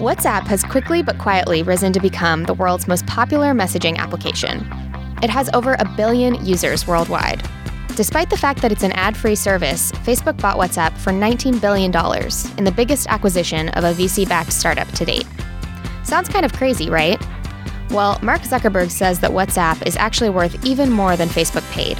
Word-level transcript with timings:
WhatsApp 0.00 0.46
has 0.46 0.64
quickly 0.64 1.02
but 1.02 1.18
quietly 1.18 1.62
risen 1.62 1.92
to 1.92 2.00
become 2.00 2.44
the 2.44 2.54
world's 2.54 2.88
most 2.88 3.06
popular 3.06 3.52
messaging 3.52 3.98
application. 3.98 4.66
It 5.22 5.28
has 5.28 5.50
over 5.52 5.74
a 5.74 5.84
billion 5.94 6.42
users 6.42 6.86
worldwide. 6.86 7.46
Despite 7.96 8.30
the 8.30 8.38
fact 8.38 8.62
that 8.62 8.72
it's 8.72 8.82
an 8.82 8.92
ad 8.92 9.14
free 9.14 9.34
service, 9.34 9.92
Facebook 9.92 10.40
bought 10.40 10.56
WhatsApp 10.56 10.96
for 10.96 11.12
$19 11.12 11.60
billion 11.60 11.90
in 12.56 12.64
the 12.64 12.72
biggest 12.74 13.08
acquisition 13.08 13.68
of 13.70 13.84
a 13.84 13.92
VC 13.92 14.26
backed 14.26 14.54
startup 14.54 14.88
to 14.92 15.04
date. 15.04 15.26
Sounds 16.02 16.30
kind 16.30 16.46
of 16.46 16.54
crazy, 16.54 16.88
right? 16.88 17.22
Well, 17.90 18.18
Mark 18.22 18.40
Zuckerberg 18.40 18.90
says 18.90 19.20
that 19.20 19.32
WhatsApp 19.32 19.86
is 19.86 19.96
actually 19.96 20.30
worth 20.30 20.64
even 20.64 20.90
more 20.90 21.14
than 21.14 21.28
Facebook 21.28 21.70
paid. 21.72 21.98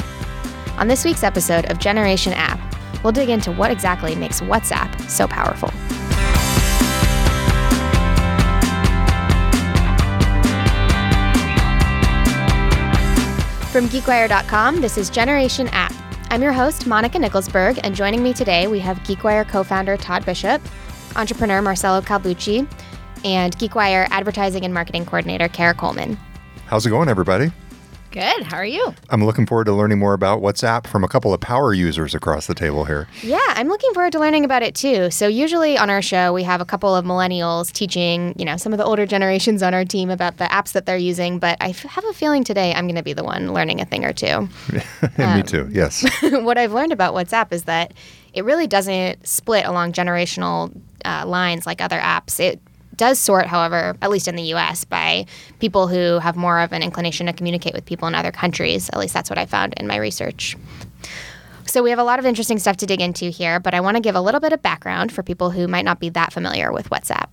On 0.79 0.89
this 0.89 1.05
week's 1.05 1.23
episode 1.23 1.71
of 1.71 1.79
Generation 1.79 2.33
App, 2.33 2.59
we'll 3.05 3.13
dig 3.13 3.29
into 3.29 3.53
what 3.53 3.71
exactly 3.71 4.15
makes 4.15 4.41
WhatsApp 4.41 4.99
so 5.11 5.29
powerful. 5.29 5.71
From 13.71 13.87
GeekWire.com, 13.87 14.81
this 14.81 14.99
is 14.99 15.09
Generation 15.09 15.69
App. 15.69 15.95
I'm 16.31 16.43
your 16.43 16.53
host, 16.53 16.89
Monica 16.89 17.19
Nickelsburg, 17.19 17.79
and 17.85 17.95
joining 17.95 18.21
me 18.21 18.33
today 18.33 18.67
we 18.67 18.81
have 18.81 18.99
GeekWire 19.05 19.49
co 19.49 19.63
founder 19.63 19.97
Todd 19.97 20.27
Bishop, 20.27 20.61
entrepreneur 21.15 21.63
Marcelo 21.63 22.01
Calbucci, 22.01 22.69
and 23.25 23.57
GeekWire 23.59 24.09
advertising 24.11 24.65
and 24.65 24.75
marketing 24.75 25.05
coordinator 25.07 25.47
Kara 25.47 25.73
Coleman. 25.73 26.17
How's 26.67 26.85
it 26.85 26.91
going, 26.91 27.09
everybody? 27.09 27.53
Good. 28.11 28.43
How 28.43 28.57
are 28.57 28.65
you? 28.65 28.93
I'm 29.11 29.25
looking 29.25 29.47
forward 29.47 29.67
to 29.67 29.73
learning 29.73 30.01
more 30.01 30.15
about 30.15 30.43
WhatsApp 30.43 30.89
from 30.89 31.05
a 31.05 31.09
couple 31.09 31.33
of 31.33 31.41
power 31.41 31.73
users 31.73 32.13
across 32.13 32.49
the 32.49 32.55
table 32.55 32.85
here. 32.85 33.07
Yeah, 33.23 33.39
I'm 33.49 33.69
looking 33.69 33.95
forward 33.95 34.11
to 34.13 34.19
learning 34.19 34.45
about 34.45 34.65
it 34.65 34.75
too. 34.75 35.13
So 35.13 35.29
usually 35.29 35.79
on 35.79 35.91
our 35.91 36.03
show 36.03 36.33
we 36.33 36.43
have 36.43 36.61
a 36.61 36.65
couple 36.65 36.95
of 36.95 37.05
millennials 37.05 37.71
teaching, 37.73 38.35
you 38.37 38.45
know, 38.45 38.57
some 38.57 38.73
of 38.73 38.79
the 38.79 38.85
older 38.85 39.07
generations 39.07 39.63
on 39.63 39.75
our 39.75 39.85
team 39.85 40.11
about 40.11 40.39
the 40.39 40.45
apps 40.45 40.73
that 40.73 40.87
they're 40.87 40.97
using, 40.97 41.39
but 41.39 41.57
I 41.61 41.69
f- 41.69 41.83
have 41.83 42.05
a 42.05 42.13
feeling 42.13 42.43
today 42.43 42.75
I'm 42.75 42.87
going 42.87 42.97
to 42.97 43.03
be 43.05 43.13
the 43.13 43.23
one 43.23 43.53
learning 43.53 43.81
a 43.81 43.85
thing 43.85 44.05
or 44.05 44.13
two. 44.13 44.27
um, 45.19 45.37
Me 45.37 45.43
too. 45.45 45.69
Yes. 45.71 46.05
what 46.23 46.59
I've 46.59 46.73
learned 46.73 46.93
about 46.93 47.15
WhatsApp 47.15 47.53
is 47.53 47.65
that 47.65 47.95
it 48.35 48.45
really 48.45 48.67
doesn't 48.67 49.25
split 49.27 49.67
along 49.67 49.93
generational 49.93 50.77
uh, 51.05 51.25
lines 51.27 51.65
like 51.65 51.81
other 51.81 51.99
apps. 51.99 52.41
It 52.41 52.61
does 53.01 53.19
sort, 53.19 53.47
however, 53.47 53.97
at 54.03 54.11
least 54.11 54.29
in 54.29 54.37
the 54.37 54.53
US, 54.55 54.85
by 54.85 55.25
people 55.59 55.89
who 55.89 56.19
have 56.19 56.37
more 56.37 56.61
of 56.61 56.73
an 56.73 56.83
inclination 56.83 57.27
to 57.27 57.33
communicate 57.33 57.73
with 57.73 57.87
people 57.87 58.07
in 58.07 58.15
other 58.15 58.31
countries. 58.31 58.91
At 58.91 58.99
least 58.99 59.15
that's 59.15 59.31
what 59.31 59.39
I 59.39 59.47
found 59.47 59.73
in 59.79 59.87
my 59.87 59.97
research. 59.97 60.55
So, 61.65 61.83
we 61.83 61.89
have 61.91 61.99
a 61.99 62.05
lot 62.05 62.19
of 62.19 62.27
interesting 62.27 62.59
stuff 62.59 62.77
to 62.79 62.87
dig 62.87 63.01
into 63.01 63.31
here, 63.31 63.59
but 63.59 63.73
I 63.73 63.81
want 63.81 63.97
to 63.97 64.03
give 64.03 64.17
a 64.17 64.21
little 64.21 64.41
bit 64.41 64.53
of 64.53 64.61
background 64.61 65.13
for 65.13 65.23
people 65.23 65.51
who 65.51 65.67
might 65.67 65.87
not 65.87 65.99
be 65.99 66.11
that 66.11 66.31
familiar 66.31 66.73
with 66.73 66.91
WhatsApp. 66.91 67.29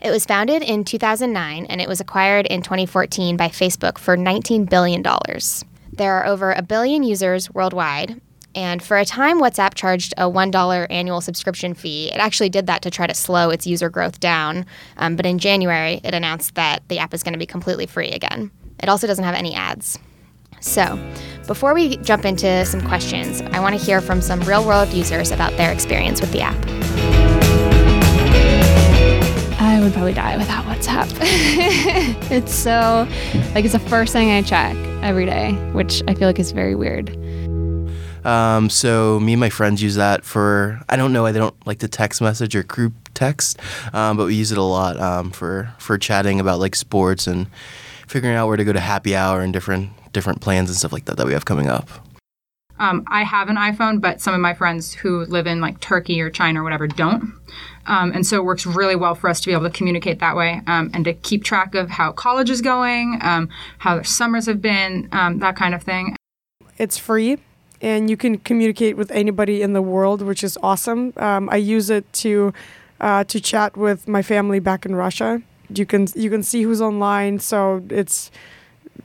It 0.00 0.10
was 0.10 0.24
founded 0.24 0.62
in 0.62 0.84
2009 0.84 1.66
and 1.66 1.80
it 1.80 1.88
was 1.88 2.00
acquired 2.00 2.46
in 2.46 2.62
2014 2.62 3.36
by 3.36 3.48
Facebook 3.48 3.98
for 3.98 4.16
$19 4.16 4.70
billion. 4.70 5.02
There 5.92 6.14
are 6.14 6.26
over 6.26 6.52
a 6.52 6.62
billion 6.62 7.02
users 7.02 7.52
worldwide, 7.52 8.20
and 8.56 8.82
for 8.82 8.96
a 8.96 9.04
time, 9.04 9.38
WhatsApp 9.38 9.74
charged 9.74 10.14
a 10.16 10.22
$1 10.22 10.86
annual 10.88 11.20
subscription 11.20 11.74
fee. 11.74 12.10
It 12.10 12.16
actually 12.16 12.48
did 12.48 12.66
that 12.68 12.80
to 12.82 12.90
try 12.90 13.06
to 13.06 13.12
slow 13.12 13.50
its 13.50 13.66
user 13.66 13.90
growth 13.90 14.18
down. 14.18 14.64
Um, 14.96 15.14
but 15.14 15.26
in 15.26 15.38
January, 15.38 16.00
it 16.02 16.14
announced 16.14 16.54
that 16.54 16.82
the 16.88 16.98
app 16.98 17.12
is 17.12 17.22
going 17.22 17.34
to 17.34 17.38
be 17.38 17.44
completely 17.44 17.84
free 17.84 18.10
again. 18.10 18.50
It 18.82 18.88
also 18.88 19.06
doesn't 19.06 19.24
have 19.24 19.34
any 19.34 19.54
ads. 19.54 19.98
So, 20.60 20.98
before 21.46 21.74
we 21.74 21.98
jump 21.98 22.24
into 22.24 22.64
some 22.64 22.80
questions, 22.80 23.42
I 23.42 23.60
want 23.60 23.78
to 23.78 23.84
hear 23.84 24.00
from 24.00 24.22
some 24.22 24.40
real 24.40 24.66
world 24.66 24.88
users 24.88 25.30
about 25.32 25.54
their 25.58 25.70
experience 25.70 26.22
with 26.22 26.32
the 26.32 26.40
app. 26.40 26.56
I 29.60 29.80
would 29.80 29.92
probably 29.92 30.14
die 30.14 30.38
without 30.38 30.64
WhatsApp. 30.64 31.08
it's 32.30 32.54
so, 32.54 33.06
like, 33.54 33.66
it's 33.66 33.74
the 33.74 33.78
first 33.78 34.14
thing 34.14 34.30
I 34.30 34.40
check 34.40 34.74
every 35.02 35.26
day, 35.26 35.52
which 35.72 36.02
I 36.08 36.14
feel 36.14 36.26
like 36.26 36.38
is 36.38 36.52
very 36.52 36.74
weird. 36.74 37.14
Um, 38.26 38.68
so 38.70 39.20
me 39.20 39.34
and 39.34 39.40
my 39.40 39.50
friends 39.50 39.80
use 39.80 39.94
that 39.94 40.24
for 40.24 40.80
I 40.88 40.96
don't 40.96 41.12
know 41.12 41.26
I 41.26 41.32
don't 41.32 41.54
like 41.64 41.78
to 41.78 41.88
text 41.88 42.20
message 42.20 42.56
or 42.56 42.64
group 42.64 42.92
text, 43.14 43.60
um, 43.92 44.16
but 44.16 44.26
we 44.26 44.34
use 44.34 44.50
it 44.50 44.58
a 44.58 44.62
lot 44.62 44.98
um, 44.98 45.30
for 45.30 45.72
for 45.78 45.96
chatting 45.96 46.40
about 46.40 46.58
like 46.58 46.74
sports 46.74 47.28
and 47.28 47.46
figuring 48.08 48.34
out 48.34 48.48
where 48.48 48.56
to 48.56 48.64
go 48.64 48.72
to 48.72 48.80
happy 48.80 49.14
hour 49.14 49.42
and 49.42 49.52
different 49.52 49.90
different 50.12 50.40
plans 50.40 50.68
and 50.68 50.76
stuff 50.76 50.92
like 50.92 51.04
that 51.04 51.16
that 51.18 51.26
we 51.26 51.34
have 51.34 51.44
coming 51.44 51.68
up. 51.68 51.88
Um, 52.78 53.04
I 53.06 53.22
have 53.22 53.48
an 53.48 53.56
iPhone, 53.56 54.00
but 54.00 54.20
some 54.20 54.34
of 54.34 54.40
my 54.40 54.54
friends 54.54 54.92
who 54.92 55.24
live 55.26 55.46
in 55.46 55.60
like 55.60 55.80
Turkey 55.80 56.20
or 56.20 56.28
China 56.28 56.60
or 56.60 56.64
whatever 56.64 56.88
don't. 56.88 57.32
Um, 57.86 58.12
and 58.12 58.26
so 58.26 58.36
it 58.36 58.44
works 58.44 58.66
really 58.66 58.96
well 58.96 59.14
for 59.14 59.30
us 59.30 59.40
to 59.40 59.46
be 59.46 59.52
able 59.52 59.62
to 59.62 59.70
communicate 59.70 60.18
that 60.18 60.36
way 60.36 60.60
um, 60.66 60.90
and 60.92 61.04
to 61.04 61.14
keep 61.14 61.44
track 61.44 61.74
of 61.74 61.88
how 61.88 62.12
college 62.12 62.50
is 62.50 62.60
going, 62.60 63.18
um, 63.22 63.48
how 63.78 63.94
their 63.94 64.04
summers 64.04 64.44
have 64.46 64.60
been, 64.60 65.08
um, 65.12 65.38
that 65.38 65.56
kind 65.56 65.74
of 65.74 65.82
thing. 65.84 66.16
It's 66.76 66.98
free 66.98 67.38
and 67.80 68.08
you 68.10 68.16
can 68.16 68.38
communicate 68.38 68.96
with 68.96 69.10
anybody 69.10 69.62
in 69.62 69.72
the 69.72 69.82
world, 69.82 70.22
which 70.22 70.42
is 70.42 70.58
awesome. 70.62 71.12
Um, 71.16 71.48
I 71.50 71.56
use 71.56 71.90
it 71.90 72.10
to 72.14 72.52
uh, 73.00 73.24
to 73.24 73.40
chat 73.40 73.76
with 73.76 74.08
my 74.08 74.22
family 74.22 74.58
back 74.58 74.86
in 74.86 74.94
Russia. 74.94 75.42
You 75.68 75.86
can 75.86 76.06
you 76.14 76.30
can 76.30 76.42
see 76.42 76.62
who's 76.62 76.80
online, 76.80 77.38
so 77.40 77.82
it's 77.90 78.30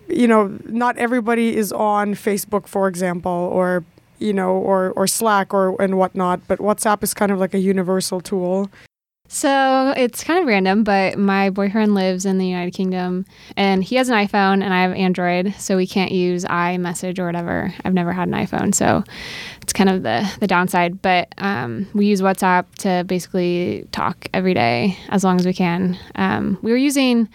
you 0.07 0.27
know 0.27 0.57
not 0.65 0.97
everybody 0.97 1.55
is 1.57 1.71
on 1.71 2.13
Facebook, 2.13 2.67
for 2.67 2.87
example, 2.87 3.31
or 3.31 3.83
you 4.19 4.33
know, 4.33 4.51
or 4.51 4.91
or 4.91 5.07
Slack 5.07 5.53
or 5.53 5.81
and 5.81 5.97
whatnot. 5.97 6.41
But 6.47 6.59
WhatsApp 6.59 7.03
is 7.03 7.13
kind 7.13 7.31
of 7.31 7.39
like 7.39 7.53
a 7.53 7.59
universal 7.59 8.21
tool. 8.21 8.69
So 9.33 9.93
it's 9.95 10.25
kind 10.25 10.41
of 10.41 10.45
random, 10.45 10.83
but 10.83 11.17
my 11.17 11.51
boyfriend 11.51 11.95
lives 11.95 12.25
in 12.25 12.37
the 12.37 12.45
United 12.45 12.71
Kingdom 12.71 13.25
and 13.55 13.81
he 13.81 13.95
has 13.95 14.09
an 14.09 14.15
iPhone 14.15 14.61
and 14.61 14.73
I 14.73 14.81
have 14.81 14.91
Android, 14.91 15.55
so 15.57 15.77
we 15.77 15.87
can't 15.87 16.11
use 16.11 16.43
iMessage 16.43 17.17
or 17.17 17.27
whatever. 17.27 17.73
I've 17.85 17.93
never 17.93 18.11
had 18.11 18.27
an 18.27 18.33
iPhone, 18.33 18.75
so 18.75 19.05
it's 19.61 19.71
kind 19.71 19.89
of 19.89 20.03
the, 20.03 20.29
the 20.41 20.47
downside. 20.47 21.01
But 21.01 21.33
um, 21.37 21.87
we 21.93 22.07
use 22.07 22.21
WhatsApp 22.21 22.65
to 22.79 23.05
basically 23.07 23.87
talk 23.93 24.27
every 24.33 24.53
day 24.53 24.97
as 25.07 25.23
long 25.23 25.39
as 25.39 25.45
we 25.45 25.53
can. 25.53 25.97
Um, 26.15 26.57
we 26.61 26.71
were 26.71 26.77
using 26.77 27.29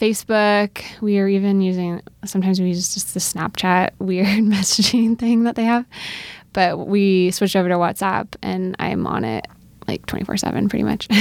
Facebook. 0.00 0.82
We 1.00 1.20
are 1.20 1.28
even 1.28 1.60
using, 1.60 2.02
sometimes 2.24 2.60
we 2.60 2.66
use 2.66 2.92
just 2.92 3.14
the 3.14 3.20
Snapchat 3.20 3.90
weird 4.00 4.26
messaging 4.26 5.16
thing 5.16 5.44
that 5.44 5.54
they 5.54 5.64
have. 5.64 5.86
But 6.52 6.88
we 6.88 7.30
switched 7.30 7.54
over 7.54 7.68
to 7.68 7.76
WhatsApp 7.76 8.34
and 8.42 8.74
I'm 8.80 9.06
on 9.06 9.24
it 9.24 9.46
like 9.90 10.06
24 10.06 10.36
7 10.36 10.68
pretty 10.68 10.84
much. 10.84 11.08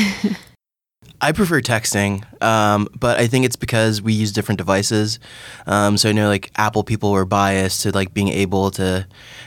I 1.22 1.34
prefer 1.34 1.60
texting, 1.60 2.24
um, 2.42 2.88
but 2.98 3.20
I 3.20 3.28
think 3.28 3.44
it's 3.46 3.58
because 3.58 4.02
we 4.02 4.14
use 4.14 4.32
different 4.32 4.58
devices. 4.58 5.20
Um, 5.68 5.98
so 5.98 6.08
I 6.08 6.14
know 6.14 6.30
like 6.30 6.50
Apple 6.56 6.86
people 6.86 7.12
are 7.12 7.26
biased 7.26 7.82
to 7.82 7.92
like 7.92 8.14
being 8.14 8.30
able 8.30 8.72
to 8.72 9.06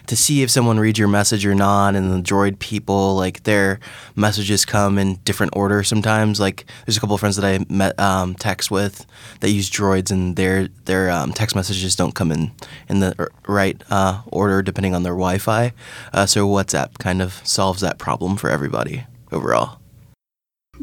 to 0.09 0.17
see 0.17 0.43
if 0.43 0.51
someone 0.51 0.79
reads 0.79 0.99
your 0.99 1.09
message 1.09 1.47
or 1.47 1.55
not, 1.55 1.95
and 1.95 2.13
the 2.13 2.19
Droid 2.19 2.59
people 2.59 3.17
like 3.17 3.45
their 3.45 3.81
messages 4.17 4.67
come 4.67 4.99
in 4.99 5.15
different 5.25 5.57
order 5.57 5.83
sometimes. 5.83 6.39
Like 6.39 6.67
there's 6.85 6.99
a 6.99 7.01
couple 7.01 7.15
of 7.15 7.21
friends 7.21 7.37
that 7.37 7.47
I 7.47 7.65
met 7.73 7.99
um, 7.99 8.35
text 8.35 8.71
with 8.71 9.07
that 9.41 9.51
use 9.51 9.71
Droids, 9.71 10.11
and 10.11 10.37
their 10.37 10.69
their 10.85 11.11
um, 11.11 11.33
text 11.33 11.57
messages 11.57 11.97
don't 11.97 12.15
come 12.15 12.31
in 12.31 12.53
in 12.91 13.01
the 13.01 13.31
right 13.49 13.83
uh, 13.89 14.21
order 14.27 14.61
depending 14.61 14.95
on 14.95 15.05
their 15.05 15.15
Wi-Fi. 15.15 15.73
Uh, 16.13 16.27
so 16.27 16.47
WhatsApp 16.47 16.99
kind 16.99 17.23
of 17.23 17.41
solves 17.47 17.81
that 17.81 17.99
problem 17.99 18.37
for 18.37 18.51
everybody 18.51 19.05
overall 19.33 19.79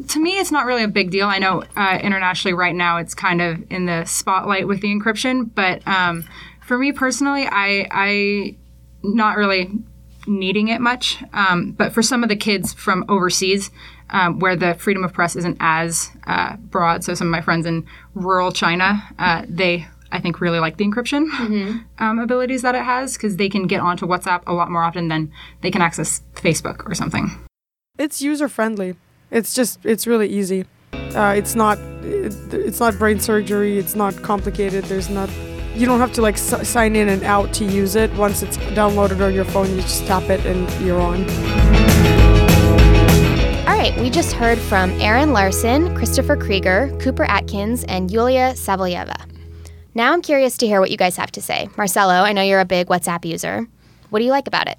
to 0.08 0.20
me, 0.20 0.38
it's 0.38 0.50
not 0.50 0.66
really 0.66 0.82
a 0.82 0.88
big 0.88 1.10
deal. 1.10 1.26
I 1.26 1.38
know 1.38 1.64
uh, 1.76 1.98
internationally 2.02 2.54
right 2.54 2.74
now 2.74 2.98
it's 2.98 3.14
kind 3.14 3.42
of 3.42 3.62
in 3.70 3.86
the 3.86 4.04
spotlight 4.04 4.66
with 4.66 4.80
the 4.80 4.88
encryption, 4.88 5.50
but 5.54 5.86
um, 5.86 6.24
for 6.64 6.78
me 6.78 6.92
personally, 6.92 7.46
I 7.46 7.86
I 7.90 8.56
not 9.02 9.36
really 9.36 9.70
needing 10.26 10.68
it 10.68 10.80
much. 10.80 11.22
Um, 11.32 11.72
but 11.72 11.92
for 11.92 12.02
some 12.02 12.22
of 12.22 12.28
the 12.28 12.36
kids 12.36 12.72
from 12.72 13.04
overseas, 13.08 13.70
um, 14.10 14.38
where 14.38 14.56
the 14.56 14.74
freedom 14.74 15.02
of 15.02 15.12
press 15.12 15.34
isn't 15.36 15.56
as 15.60 16.10
uh, 16.26 16.56
broad, 16.56 17.02
so 17.04 17.14
some 17.14 17.26
of 17.26 17.32
my 17.32 17.40
friends 17.40 17.66
in 17.66 17.86
rural 18.14 18.52
China, 18.52 19.02
uh, 19.18 19.44
they 19.48 19.86
I 20.12 20.20
think 20.20 20.40
really 20.40 20.60
like 20.60 20.76
the 20.76 20.84
encryption 20.84 21.28
mm-hmm. 21.30 21.78
um, 21.98 22.18
abilities 22.18 22.62
that 22.62 22.74
it 22.74 22.82
has 22.82 23.14
because 23.14 23.36
they 23.36 23.48
can 23.48 23.66
get 23.66 23.80
onto 23.80 24.06
WhatsApp 24.06 24.42
a 24.46 24.52
lot 24.52 24.70
more 24.70 24.82
often 24.82 25.08
than 25.08 25.32
they 25.60 25.70
can 25.70 25.82
access 25.82 26.22
Facebook 26.34 26.88
or 26.88 26.94
something. 26.94 27.30
It's 28.00 28.22
user 28.22 28.48
friendly. 28.48 28.96
It's 29.30 29.52
just 29.52 29.84
it's 29.84 30.06
really 30.06 30.26
easy. 30.26 30.64
Uh, 31.14 31.34
it's 31.36 31.54
not 31.54 31.76
it, 32.02 32.34
it's 32.54 32.80
not 32.80 32.98
brain 32.98 33.20
surgery. 33.20 33.78
It's 33.78 33.94
not 33.94 34.16
complicated. 34.22 34.84
There's 34.84 35.10
not 35.10 35.28
you 35.74 35.84
don't 35.84 36.00
have 36.00 36.14
to 36.14 36.22
like 36.22 36.36
s- 36.36 36.66
sign 36.66 36.96
in 36.96 37.10
and 37.10 37.22
out 37.24 37.52
to 37.54 37.66
use 37.66 37.96
it. 37.96 38.10
Once 38.14 38.42
it's 38.42 38.56
downloaded 38.72 39.20
on 39.22 39.34
your 39.34 39.44
phone, 39.44 39.68
you 39.68 39.82
just 39.82 40.06
tap 40.06 40.30
it 40.30 40.46
and 40.46 40.66
you're 40.82 40.98
on. 40.98 41.28
All 43.68 43.76
right, 43.76 43.94
we 44.00 44.08
just 44.08 44.32
heard 44.32 44.58
from 44.58 44.90
Aaron 44.92 45.34
Larson, 45.34 45.94
Christopher 45.94 46.38
Krieger, 46.38 46.96
Cooper 47.02 47.24
Atkins, 47.24 47.84
and 47.84 48.10
Yulia 48.10 48.54
Savoyeva. 48.54 49.26
Now 49.94 50.14
I'm 50.14 50.22
curious 50.22 50.56
to 50.56 50.66
hear 50.66 50.80
what 50.80 50.90
you 50.90 50.96
guys 50.96 51.16
have 51.18 51.32
to 51.32 51.42
say. 51.42 51.68
Marcelo, 51.76 52.14
I 52.14 52.32
know 52.32 52.40
you're 52.40 52.60
a 52.60 52.64
big 52.64 52.86
WhatsApp 52.86 53.26
user. 53.26 53.68
What 54.08 54.20
do 54.20 54.24
you 54.24 54.30
like 54.30 54.46
about 54.46 54.68
it? 54.68 54.78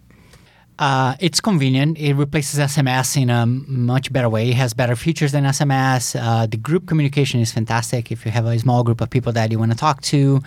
Uh, 0.80 1.16
it's 1.20 1.40
convenient. 1.40 1.98
It 2.00 2.16
replaces 2.16 2.60
SMS 2.60 3.22
in 3.22 3.30
a 3.30 3.46
much 3.46 4.12
better 4.12 4.30
way. 4.30 4.50
It 4.50 4.56
has 4.56 4.74
better 4.74 4.96
features 4.96 5.32
than 5.32 5.44
SMS. 5.44 6.20
Uh, 6.20 6.48
the 6.48 6.58
group 6.58 6.88
communication 6.88 7.40
is 7.40 7.52
fantastic 7.52 8.12
if 8.12 8.26
you 8.26 8.32
have 8.32 8.46
a 8.46 8.58
small 8.58 8.84
group 8.84 9.00
of 9.00 9.10
people 9.10 9.32
that 9.34 9.52
you 9.52 9.60
want 9.60 9.72
to 9.72 9.78
talk 9.78 10.02
to. 10.04 10.42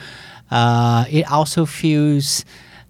Uh, 0.51 1.05
it 1.09 1.31
also 1.31 1.67
feels 1.67 2.45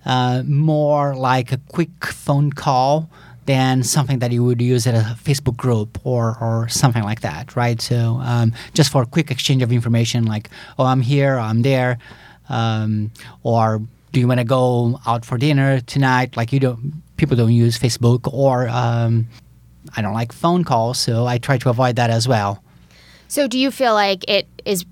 uh, 0.06 0.42
more 0.46 1.14
like 1.14 1.52
a 1.52 1.58
quick 1.68 2.06
phone 2.06 2.50
call 2.50 3.10
than 3.46 3.82
something 3.82 4.20
that 4.20 4.32
you 4.32 4.42
would 4.42 4.60
use 4.60 4.86
at 4.86 4.94
a 4.94 5.16
Facebook 5.22 5.56
group 5.56 5.98
or, 6.04 6.38
or 6.40 6.68
something 6.68 7.02
like 7.02 7.20
that, 7.20 7.54
right? 7.56 7.80
So 7.80 8.20
um, 8.22 8.52
just 8.72 8.90
for 8.90 9.02
a 9.02 9.06
quick 9.06 9.30
exchange 9.30 9.62
of 9.62 9.70
information, 9.70 10.24
like, 10.24 10.48
oh, 10.78 10.84
I'm 10.84 11.02
here, 11.02 11.38
I'm 11.38 11.62
there, 11.62 11.98
um, 12.48 13.10
or 13.42 13.82
do 14.12 14.20
you 14.20 14.28
want 14.28 14.40
to 14.40 14.44
go 14.44 14.98
out 15.06 15.24
for 15.24 15.36
dinner 15.36 15.80
tonight? 15.80 16.36
Like 16.36 16.52
you 16.52 16.60
don't, 16.60 17.02
people 17.16 17.36
don't 17.36 17.52
use 17.52 17.78
Facebook, 17.78 18.32
or 18.32 18.68
um, 18.68 19.28
I 19.96 20.02
don't 20.02 20.14
like 20.14 20.32
phone 20.32 20.64
calls, 20.64 20.98
so 20.98 21.26
I 21.26 21.38
try 21.38 21.58
to 21.58 21.70
avoid 21.70 21.96
that 21.96 22.10
as 22.10 22.26
well. 22.26 22.62
So, 23.28 23.48
do 23.48 23.58
you 23.58 23.70
feel 23.70 23.94
like 23.94 24.28
it 24.28 24.46
is 24.64 24.84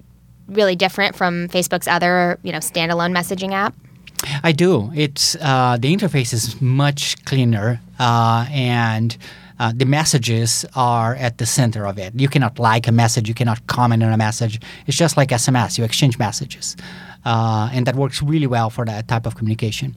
really 0.49 0.77
different 0.77 1.17
from 1.17 1.49
Facebook's 1.49 1.89
other, 1.89 2.39
you 2.43 2.53
know, 2.53 2.59
standalone 2.59 3.17
messaging 3.17 3.53
app? 3.53 3.75
I 4.43 4.53
do. 4.53 4.91
It's 4.95 5.37
uh, 5.41 5.77
the 5.81 5.95
interface 5.95 6.33
is 6.33 6.61
much 6.61 7.23
cleaner, 7.25 7.81
uh, 7.99 8.47
and 8.51 9.17
uh, 9.59 9.73
the 9.75 9.85
messages 9.85 10.65
are 10.75 11.15
at 11.17 11.39
the 11.39 11.47
center 11.47 11.87
of 11.87 11.99
it. 11.99 12.13
You 12.19 12.29
cannot 12.29 12.59
like 12.59 12.87
a 12.87 12.93
message, 12.93 13.29
you 13.29 13.35
cannot 13.35 13.67
comment 13.67 14.03
on 14.03 14.13
a 14.13 14.17
message. 14.17 14.61
It's 14.87 14.97
just 14.97 15.17
like 15.17 15.31
SMS. 15.31 15.79
You 15.79 15.85
exchange 15.85 16.19
messages, 16.19 16.77
uh, 17.25 17.71
and 17.73 17.87
that 17.87 17.97
works 17.97 18.23
really 18.23 18.47
well 18.47 18.71
for 18.71 18.85
that 18.85 19.09
type 19.09 19.27
of 19.27 19.35
communication. 19.35 19.97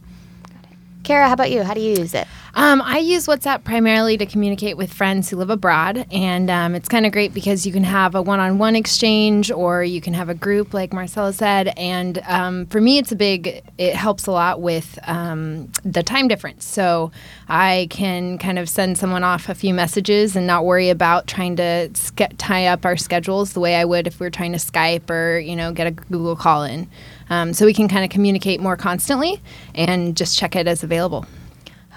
Kara, 1.05 1.27
how 1.27 1.33
about 1.33 1.51
you? 1.51 1.61
How 1.61 1.75
do 1.75 1.81
you 1.81 1.95
use 1.99 2.15
it? 2.15 2.27
Um, 2.55 2.81
I 2.81 2.97
use 2.97 3.27
WhatsApp 3.27 3.63
primarily 3.63 4.17
to 4.17 4.25
communicate 4.25 4.75
with 4.75 4.91
friends 4.91 5.29
who 5.29 5.35
live 5.35 5.51
abroad, 5.51 6.07
and 6.09 6.49
um, 6.49 6.73
it's 6.73 6.89
kind 6.89 7.05
of 7.05 7.11
great 7.11 7.31
because 7.31 7.63
you 7.63 7.71
can 7.71 7.83
have 7.83 8.15
a 8.15 8.21
one-on-one 8.23 8.75
exchange, 8.75 9.51
or 9.51 9.83
you 9.83 10.01
can 10.01 10.15
have 10.15 10.29
a 10.29 10.33
group, 10.33 10.73
like 10.73 10.93
Marcelo 10.93 11.31
said. 11.31 11.73
And 11.77 12.23
um, 12.25 12.65
for 12.67 12.81
me, 12.81 12.97
it's 12.97 13.11
a 13.11 13.15
big. 13.15 13.61
It 13.77 13.93
helps 13.93 14.25
a 14.25 14.31
lot 14.31 14.61
with 14.61 14.97
um, 15.03 15.69
the 15.83 16.01
time 16.01 16.27
difference, 16.27 16.65
so 16.65 17.11
I 17.47 17.87
can 17.91 18.39
kind 18.39 18.57
of 18.57 18.67
send 18.67 18.97
someone 18.97 19.23
off 19.23 19.47
a 19.47 19.53
few 19.53 19.75
messages 19.75 20.35
and 20.35 20.47
not 20.47 20.65
worry 20.65 20.89
about 20.89 21.27
trying 21.27 21.57
to 21.57 21.91
ske- 21.93 22.35
tie 22.37 22.65
up 22.65 22.83
our 22.83 22.97
schedules 22.97 23.53
the 23.53 23.59
way 23.59 23.75
I 23.75 23.85
would 23.85 24.07
if 24.07 24.19
we 24.19 24.25
were 24.25 24.31
trying 24.31 24.53
to 24.53 24.57
Skype 24.57 25.09
or 25.11 25.37
you 25.37 25.55
know 25.55 25.71
get 25.71 25.85
a 25.85 25.91
Google 25.91 26.35
call 26.35 26.63
in. 26.63 26.89
Um, 27.29 27.53
so 27.53 27.65
we 27.65 27.73
can 27.73 27.87
kind 27.87 28.03
of 28.03 28.09
communicate 28.09 28.59
more 28.59 28.77
constantly 28.77 29.41
and 29.73 30.15
just 30.15 30.37
check 30.37 30.55
it 30.55 30.67
as 30.67 30.83
available. 30.83 31.25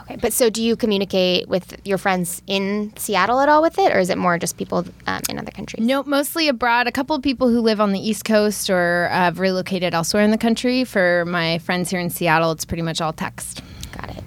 Okay, 0.03 0.17
but 0.17 0.33
so 0.33 0.49
do 0.49 0.63
you 0.63 0.75
communicate 0.75 1.49
with 1.49 1.79
your 1.85 1.99
friends 1.99 2.41
in 2.47 2.95
Seattle 2.97 3.41
at 3.41 3.49
all 3.51 3.61
with 3.61 3.79
it, 3.79 3.93
or 3.95 3.99
is 3.99 4.09
it 4.09 4.17
more 4.17 4.39
just 4.39 4.57
people 4.57 4.87
um, 5.07 5.21
in 5.29 5.39
other 5.39 5.51
countries? 5.51 5.85
Nope, 5.85 6.07
mostly 6.07 6.49
abroad. 6.49 6.87
A 6.87 6.93
couple 6.93 7.15
of 7.15 7.23
people 7.23 7.51
who 7.51 7.61
live 7.61 7.79
on 7.79 7.93
the 7.93 8.01
East 8.01 8.25
Coast 8.25 8.71
or 8.71 9.09
have 9.13 9.39
relocated 9.39 9.93
elsewhere 9.93 10.23
in 10.23 10.31
the 10.31 10.39
country. 10.39 10.85
For 10.85 11.25
my 11.27 11.59
friends 11.59 11.91
here 11.91 12.01
in 12.01 12.09
Seattle, 12.09 12.53
it's 12.53 12.65
pretty 12.65 12.83
much 12.83 13.03
all 13.03 13.13
text. 13.13 13.63
Got 13.93 14.17
it. 14.17 14.25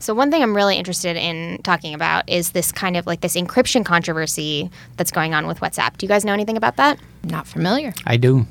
So 0.00 0.12
one 0.12 0.30
thing 0.30 0.42
I'm 0.42 0.54
really 0.54 0.76
interested 0.76 1.16
in 1.16 1.62
talking 1.62 1.94
about 1.94 2.28
is 2.28 2.50
this 2.52 2.70
kind 2.70 2.96
of 2.96 3.06
like 3.06 3.22
this 3.22 3.34
encryption 3.34 3.84
controversy 3.86 4.70
that's 4.96 5.10
going 5.10 5.32
on 5.32 5.46
with 5.46 5.60
WhatsApp. 5.60 5.96
Do 5.96 6.04
you 6.04 6.08
guys 6.08 6.24
know 6.26 6.34
anything 6.34 6.58
about 6.58 6.76
that? 6.76 6.98
Not 7.24 7.46
familiar. 7.46 7.94
I 8.04 8.18
do. 8.18 8.46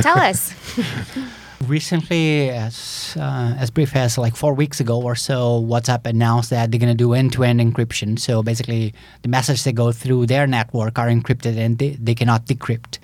Tell 0.00 0.18
us. 0.18 0.52
recently, 1.64 2.50
as 2.50 3.16
uh, 3.18 3.54
as 3.58 3.70
brief 3.70 3.94
as 3.96 4.16
like 4.16 4.36
four 4.36 4.54
weeks 4.54 4.80
ago 4.80 5.00
or 5.00 5.14
so, 5.14 5.62
WhatsApp 5.62 6.06
announced 6.06 6.50
that 6.50 6.70
they're 6.70 6.80
going 6.80 6.92
to 6.92 6.96
do 6.96 7.12
end-to-end 7.12 7.60
encryption. 7.60 8.18
So 8.18 8.42
basically, 8.42 8.94
the 9.22 9.28
messages 9.28 9.64
that 9.64 9.72
go 9.72 9.92
through 9.92 10.26
their 10.26 10.46
network 10.46 10.98
are 10.98 11.08
encrypted 11.08 11.56
and 11.56 11.78
they, 11.78 11.90
they 11.90 12.14
cannot 12.14 12.46
decrypt. 12.46 12.98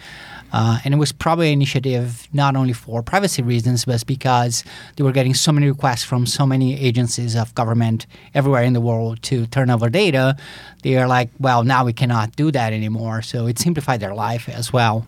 Uh, 0.52 0.78
and 0.84 0.94
it 0.94 0.96
was 0.96 1.12
probably 1.12 1.48
an 1.48 1.54
initiative 1.54 2.26
not 2.32 2.56
only 2.56 2.72
for 2.72 3.02
privacy 3.02 3.42
reasons, 3.42 3.84
but 3.84 4.04
because 4.06 4.64
they 4.96 5.04
were 5.04 5.12
getting 5.12 5.34
so 5.34 5.52
many 5.52 5.68
requests 5.68 6.02
from 6.02 6.26
so 6.26 6.44
many 6.44 6.78
agencies 6.80 7.36
of 7.36 7.54
government 7.54 8.06
everywhere 8.34 8.64
in 8.64 8.72
the 8.72 8.80
world 8.80 9.22
to 9.22 9.46
turn 9.46 9.70
over 9.70 9.88
data. 9.88 10.36
They 10.82 10.96
are 10.96 11.06
like, 11.06 11.30
well, 11.38 11.62
now 11.62 11.84
we 11.84 11.92
cannot 11.92 12.34
do 12.34 12.50
that 12.50 12.72
anymore. 12.72 13.22
So 13.22 13.46
it 13.46 13.58
simplified 13.58 14.00
their 14.00 14.14
life 14.14 14.48
as 14.48 14.72
well. 14.72 15.06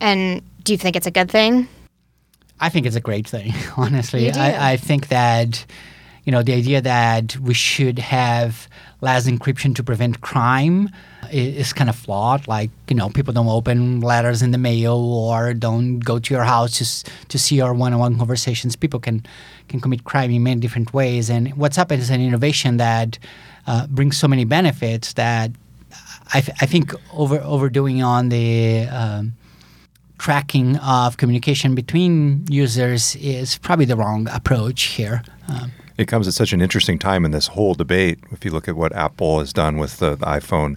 And 0.00 0.42
do 0.62 0.72
you 0.72 0.78
think 0.78 0.94
it's 0.94 1.06
a 1.06 1.10
good 1.10 1.30
thing? 1.30 1.68
I 2.60 2.68
think 2.68 2.86
it's 2.86 2.96
a 2.96 3.00
great 3.00 3.26
thing, 3.26 3.52
honestly. 3.76 4.24
I, 4.36 4.72
I 4.72 4.76
think 4.76 5.08
that, 5.08 5.64
you 6.24 6.32
know, 6.32 6.42
the 6.42 6.54
idea 6.54 6.80
that 6.80 7.36
we 7.38 7.54
should 7.54 7.98
have 7.98 8.68
less 9.00 9.26
encryption 9.28 9.74
to 9.76 9.82
prevent 9.82 10.20
crime 10.20 10.88
is 11.32 11.72
kind 11.72 11.90
of 11.90 11.96
flawed. 11.96 12.46
Like, 12.46 12.70
you 12.88 12.94
know, 12.94 13.08
people 13.08 13.32
don't 13.32 13.48
open 13.48 14.00
letters 14.00 14.42
in 14.42 14.52
the 14.52 14.58
mail 14.58 14.94
or 14.94 15.54
don't 15.54 15.98
go 15.98 16.18
to 16.18 16.34
your 16.34 16.44
house 16.44 16.78
to, 16.78 17.10
to 17.28 17.38
see 17.38 17.56
your 17.56 17.74
one-on-one 17.74 18.16
conversations. 18.18 18.76
People 18.76 19.00
can, 19.00 19.26
can 19.68 19.80
commit 19.80 20.04
crime 20.04 20.30
in 20.30 20.42
many 20.42 20.60
different 20.60 20.94
ways. 20.94 21.30
And 21.30 21.52
what's 21.56 21.76
WhatsApp 21.76 21.98
is 21.98 22.10
an 22.10 22.20
innovation 22.20 22.76
that 22.76 23.18
uh, 23.66 23.86
brings 23.88 24.16
so 24.16 24.28
many 24.28 24.44
benefits 24.44 25.14
that 25.14 25.50
I, 26.34 26.40
th- 26.40 26.56
I 26.60 26.66
think 26.66 26.94
over 27.12 27.40
overdoing 27.40 28.02
on 28.02 28.28
the 28.28 28.86
um, 28.86 29.34
tracking 30.22 30.76
of 30.76 31.16
communication 31.16 31.74
between 31.74 32.44
users 32.48 33.16
is 33.16 33.58
probably 33.58 33.84
the 33.84 33.96
wrong 33.96 34.28
approach 34.28 34.82
here. 34.84 35.20
Um, 35.48 35.72
It 35.98 36.06
comes 36.06 36.28
at 36.28 36.34
such 36.34 36.52
an 36.52 36.62
interesting 36.62 36.96
time 36.96 37.24
in 37.24 37.32
this 37.32 37.48
whole 37.48 37.74
debate. 37.74 38.20
If 38.30 38.44
you 38.44 38.52
look 38.52 38.68
at 38.68 38.76
what 38.76 38.94
Apple 38.94 39.40
has 39.40 39.52
done 39.52 39.78
with 39.78 39.98
the, 39.98 40.14
the 40.14 40.26
iPhone 40.26 40.76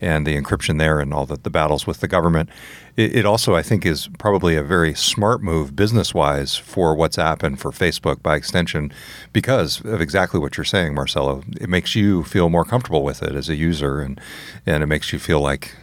and 0.00 0.26
the 0.26 0.34
encryption 0.40 0.78
there 0.78 0.98
and 0.98 1.12
all 1.12 1.26
the, 1.26 1.36
the 1.36 1.50
battles 1.50 1.86
with 1.86 2.00
the 2.00 2.08
government, 2.08 2.48
it, 2.96 3.14
it 3.16 3.26
also, 3.26 3.54
I 3.54 3.62
think, 3.62 3.84
is 3.84 4.08
probably 4.18 4.56
a 4.56 4.62
very 4.62 4.94
smart 4.94 5.42
move 5.42 5.76
business 5.76 6.14
wise 6.14 6.56
for 6.56 6.96
WhatsApp 6.96 7.42
and 7.42 7.60
for 7.60 7.72
Facebook 7.72 8.22
by 8.22 8.34
extension 8.34 8.90
because 9.34 9.84
of 9.84 10.00
exactly 10.00 10.40
what 10.40 10.56
you're 10.56 10.64
saying, 10.64 10.94
Marcelo. 10.94 11.42
It 11.60 11.68
makes 11.68 11.94
you 11.94 12.24
feel 12.24 12.48
more 12.48 12.64
comfortable 12.64 13.04
with 13.04 13.22
it 13.22 13.34
as 13.36 13.50
a 13.50 13.56
user 13.56 14.00
and, 14.00 14.18
and 14.64 14.82
it 14.82 14.86
makes 14.86 15.12
you 15.12 15.18
feel 15.18 15.42
like 15.42 15.74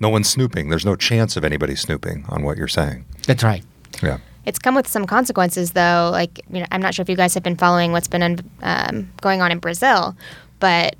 no 0.00 0.08
one's 0.08 0.28
snooping. 0.28 0.70
There's 0.70 0.86
no 0.86 0.96
chance 0.96 1.36
of 1.36 1.44
anybody 1.44 1.76
snooping 1.76 2.24
on 2.28 2.42
what 2.42 2.56
you're 2.56 2.68
saying. 2.68 3.04
that's 3.26 3.44
right. 3.44 3.62
Yeah. 4.02 4.18
It's 4.46 4.58
come 4.58 4.74
with 4.74 4.88
some 4.88 5.06
consequences, 5.06 5.72
though. 5.72 6.08
Like, 6.10 6.40
you 6.50 6.60
know, 6.60 6.66
I'm 6.72 6.80
not 6.80 6.94
sure 6.94 7.02
if 7.02 7.08
you 7.08 7.16
guys 7.16 7.34
have 7.34 7.42
been 7.42 7.56
following 7.56 7.92
what's 7.92 8.08
been 8.08 8.40
um, 8.62 9.12
going 9.20 9.42
on 9.42 9.52
in 9.52 9.58
Brazil, 9.58 10.16
but 10.58 10.96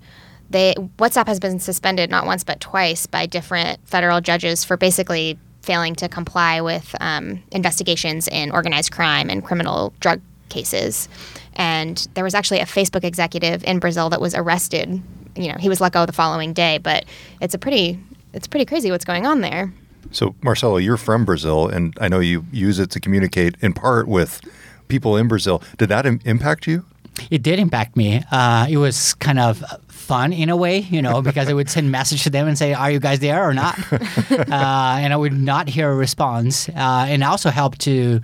they 0.51 0.75
WhatsApp 0.99 1.27
has 1.27 1.41
been 1.41 1.59
suspended 1.59 2.11
not 2.11 2.27
once 2.27 2.45
but 2.45 2.61
twice 2.61 3.07
by 3.07 3.25
different 3.25 3.79
federal 3.87 4.21
judges 4.21 4.65
for 4.65 4.77
basically 4.77 5.39
failing 5.63 5.95
to 5.95 6.09
comply 6.09 6.61
with 6.61 6.95
um, 7.01 7.43
investigations 7.53 8.29
in 8.29 8.51
organized 8.51 8.93
crime 8.93 9.31
and 9.31 9.45
criminal 9.45 9.95
drug 10.01 10.21
cases. 10.49 11.09
And 11.55 12.07
there 12.15 12.25
was 12.25 12.35
actually 12.35 12.61
a 12.61 12.65
Facebook 12.65 13.05
executive 13.05 13.63
in 13.65 13.79
Brazil 13.79 14.11
that 14.11 14.21
was 14.21 14.35
arrested. 14.35 15.03
You 15.37 15.53
know, 15.53 15.59
he 15.59 15.69
was 15.69 15.81
let 15.81 15.93
go 15.93 16.05
the 16.07 16.13
following 16.13 16.53
day, 16.53 16.79
but 16.79 17.05
it's 17.41 17.55
a 17.55 17.59
pretty 17.59 17.99
it's 18.33 18.47
pretty 18.47 18.65
crazy 18.65 18.91
what's 18.91 19.05
going 19.05 19.27
on 19.27 19.41
there. 19.41 19.73
So, 20.13 20.35
Marcelo, 20.43 20.79
you're 20.79 20.97
from 20.97 21.25
Brazil, 21.25 21.69
and 21.69 21.97
I 22.01 22.09
know 22.09 22.21
you 22.21 22.45
use 22.53 22.79
it 22.79 22.91
to 22.93 23.01
communicate 23.01 23.57
in 23.61 23.73
part 23.73 24.09
with 24.09 24.41
people 24.89 25.17
in 25.17 25.29
Brazil. 25.29 25.63
Did 25.79 25.89
that 25.91 26.07
Im- 26.07 26.21
impact 26.25 26.67
you? 26.67 26.85
It 27.31 27.43
did 27.43 27.59
impact 27.59 27.97
me. 27.97 28.23
Uh, 28.31 28.67
it 28.69 28.79
was 28.79 29.15
kind 29.15 29.39
of 29.39 29.63
fun 29.89 30.33
in 30.33 30.49
a 30.49 30.57
way, 30.57 30.79
you 30.79 31.03
know, 31.03 31.23
because 31.23 31.49
I 31.49 31.53
would 31.53 31.69
send 31.69 31.91
message 32.01 32.25
to 32.25 32.31
them 32.31 32.49
and 32.49 32.57
say, 32.57 32.73
"Are 32.73 32.91
you 32.91 32.99
guys 32.99 33.21
there 33.21 33.47
or 33.49 33.53
not?" 33.53 33.79
uh, 33.93 34.97
and 34.99 35.13
I 35.13 35.17
would 35.17 35.33
not 35.33 35.69
hear 35.69 35.91
a 35.91 35.95
response. 35.95 36.69
Uh, 36.71 37.07
and 37.09 37.23
also 37.23 37.51
helped 37.51 37.81
to 37.83 38.21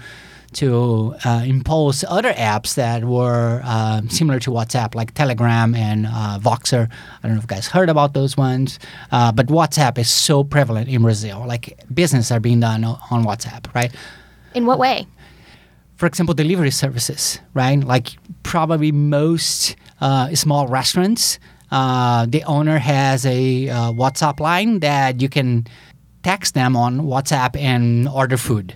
to 0.55 1.15
uh, 1.25 1.43
impose 1.45 2.05
other 2.09 2.33
apps 2.33 2.75
that 2.75 3.05
were 3.05 3.61
um, 3.65 4.09
similar 4.09 4.39
to 4.41 4.51
WhatsApp, 4.51 4.95
like 4.95 5.15
Telegram 5.15 5.75
and 5.75 6.07
uh, 6.07 6.39
Voxer. 6.41 6.91
I 7.23 7.27
don't 7.27 7.33
know 7.33 7.39
if 7.39 7.45
you 7.45 7.49
guys 7.49 7.69
heard 7.69 7.89
about 7.89 8.15
those 8.15 8.37
ones, 8.37 8.79
uh, 9.13 9.33
but 9.33 9.47
WhatsApp 9.47 9.99
is 9.99 10.11
so 10.11 10.45
prevalent 10.45 10.89
in 10.89 11.03
Brazil. 11.03 11.45
Like 11.47 11.79
business 11.93 12.31
are 12.31 12.41
being 12.41 12.61
done 12.61 12.85
on 12.85 13.25
WhatsApp, 13.25 13.73
right? 13.75 13.93
In 14.55 14.67
what 14.67 14.79
way? 14.79 15.07
for 15.97 16.07
example, 16.07 16.35
delivery 16.35 16.71
services, 16.71 17.41
right? 17.55 17.83
Like 17.83 18.11
probably 18.43 18.93
most 18.93 19.77
uh, 20.01 20.35
small 20.35 20.69
restaurants, 20.69 21.39
uh, 21.71 22.27
the 22.27 22.45
owner 22.45 22.79
has 22.79 23.27
a 23.27 23.69
uh, 23.69 23.93
WhatsApp 23.93 24.39
line 24.41 24.81
that 24.81 25.21
you 25.21 25.29
can 25.29 25.67
text 26.23 26.55
them 26.55 26.77
on 26.77 27.01
WhatsApp 27.01 27.57
and 27.57 28.09
order 28.09 28.37
food. 28.37 28.75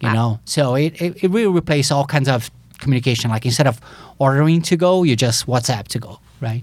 You 0.00 0.12
know, 0.14 0.40
so 0.46 0.74
it, 0.76 1.00
it, 1.00 1.24
it 1.24 1.30
really 1.30 1.52
replaces 1.52 1.92
all 1.92 2.06
kinds 2.06 2.28
of 2.28 2.50
communication. 2.78 3.30
Like 3.30 3.44
instead 3.44 3.66
of 3.66 3.80
ordering 4.18 4.62
to 4.62 4.76
go, 4.76 5.02
you 5.02 5.14
just 5.14 5.46
WhatsApp 5.46 5.88
to 5.88 5.98
go, 5.98 6.20
right? 6.40 6.62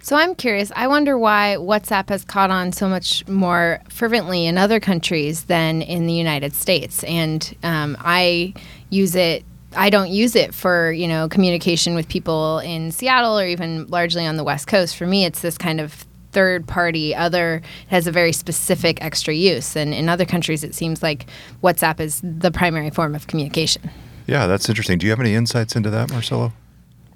So 0.00 0.16
I'm 0.16 0.34
curious. 0.34 0.72
I 0.74 0.86
wonder 0.86 1.18
why 1.18 1.56
WhatsApp 1.58 2.08
has 2.08 2.24
caught 2.24 2.50
on 2.50 2.72
so 2.72 2.88
much 2.88 3.26
more 3.28 3.80
fervently 3.88 4.46
in 4.46 4.56
other 4.56 4.80
countries 4.80 5.44
than 5.44 5.82
in 5.82 6.06
the 6.06 6.12
United 6.12 6.54
States. 6.54 7.04
And 7.04 7.54
um, 7.62 7.96
I 8.00 8.54
use 8.90 9.14
it 9.14 9.44
I 9.76 9.90
don't 9.90 10.08
use 10.08 10.34
it 10.34 10.54
for 10.54 10.90
you 10.92 11.06
know 11.06 11.28
communication 11.28 11.94
with 11.94 12.08
people 12.08 12.60
in 12.60 12.90
Seattle 12.90 13.38
or 13.38 13.46
even 13.46 13.86
largely 13.88 14.24
on 14.24 14.36
the 14.36 14.44
West 14.44 14.66
Coast. 14.66 14.96
For 14.96 15.06
me, 15.06 15.24
it's 15.24 15.40
this 15.40 15.58
kind 15.58 15.80
of 15.80 16.06
third 16.38 16.60
party 16.68 17.06
other 17.26 17.48
it 17.56 17.90
has 17.96 18.06
a 18.06 18.12
very 18.12 18.32
specific 18.32 18.94
extra 19.08 19.34
use 19.34 19.76
and 19.80 19.92
in 19.92 20.08
other 20.08 20.26
countries 20.34 20.62
it 20.62 20.74
seems 20.74 21.02
like 21.02 21.26
whatsapp 21.64 21.98
is 21.98 22.20
the 22.22 22.52
primary 22.60 22.90
form 22.90 23.12
of 23.18 23.26
communication 23.26 23.82
Yeah, 24.28 24.46
that's 24.46 24.68
interesting. 24.68 24.98
Do 24.98 25.06
you 25.06 25.12
have 25.14 25.20
any 25.20 25.34
insights 25.34 25.74
into 25.74 25.88
that, 25.88 26.12
Marcelo? 26.12 26.52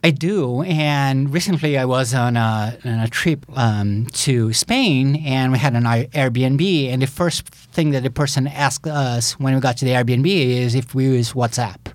I 0.03 0.11
do, 0.11 0.63
and 0.63 1.33
recently 1.33 1.77
I 1.79 1.85
was 1.85 2.15
on 2.15 2.37
a, 2.37 2.77
on 2.85 2.99
a 3.01 3.09
trip 3.09 3.45
um, 3.55 4.07
to 4.25 4.53
Spain, 4.53 5.23
and 5.25 5.53
we 5.53 5.59
had 5.59 5.75
an 5.75 5.85
Airbnb. 5.85 6.89
And 6.89 7.03
the 7.03 7.07
first 7.07 7.47
thing 7.49 7.91
that 7.93 8.03
the 8.03 8.11
person 8.11 8.49
asked 8.49 8.89
us 8.89 9.39
when 9.39 9.55
we 9.55 9.61
got 9.61 9.77
to 9.77 9.85
the 9.85 9.93
Airbnb 9.93 10.27
is 10.27 10.75
if 10.75 10.95
we 10.95 11.05
use 11.05 11.35
WhatsApp, 11.35 11.93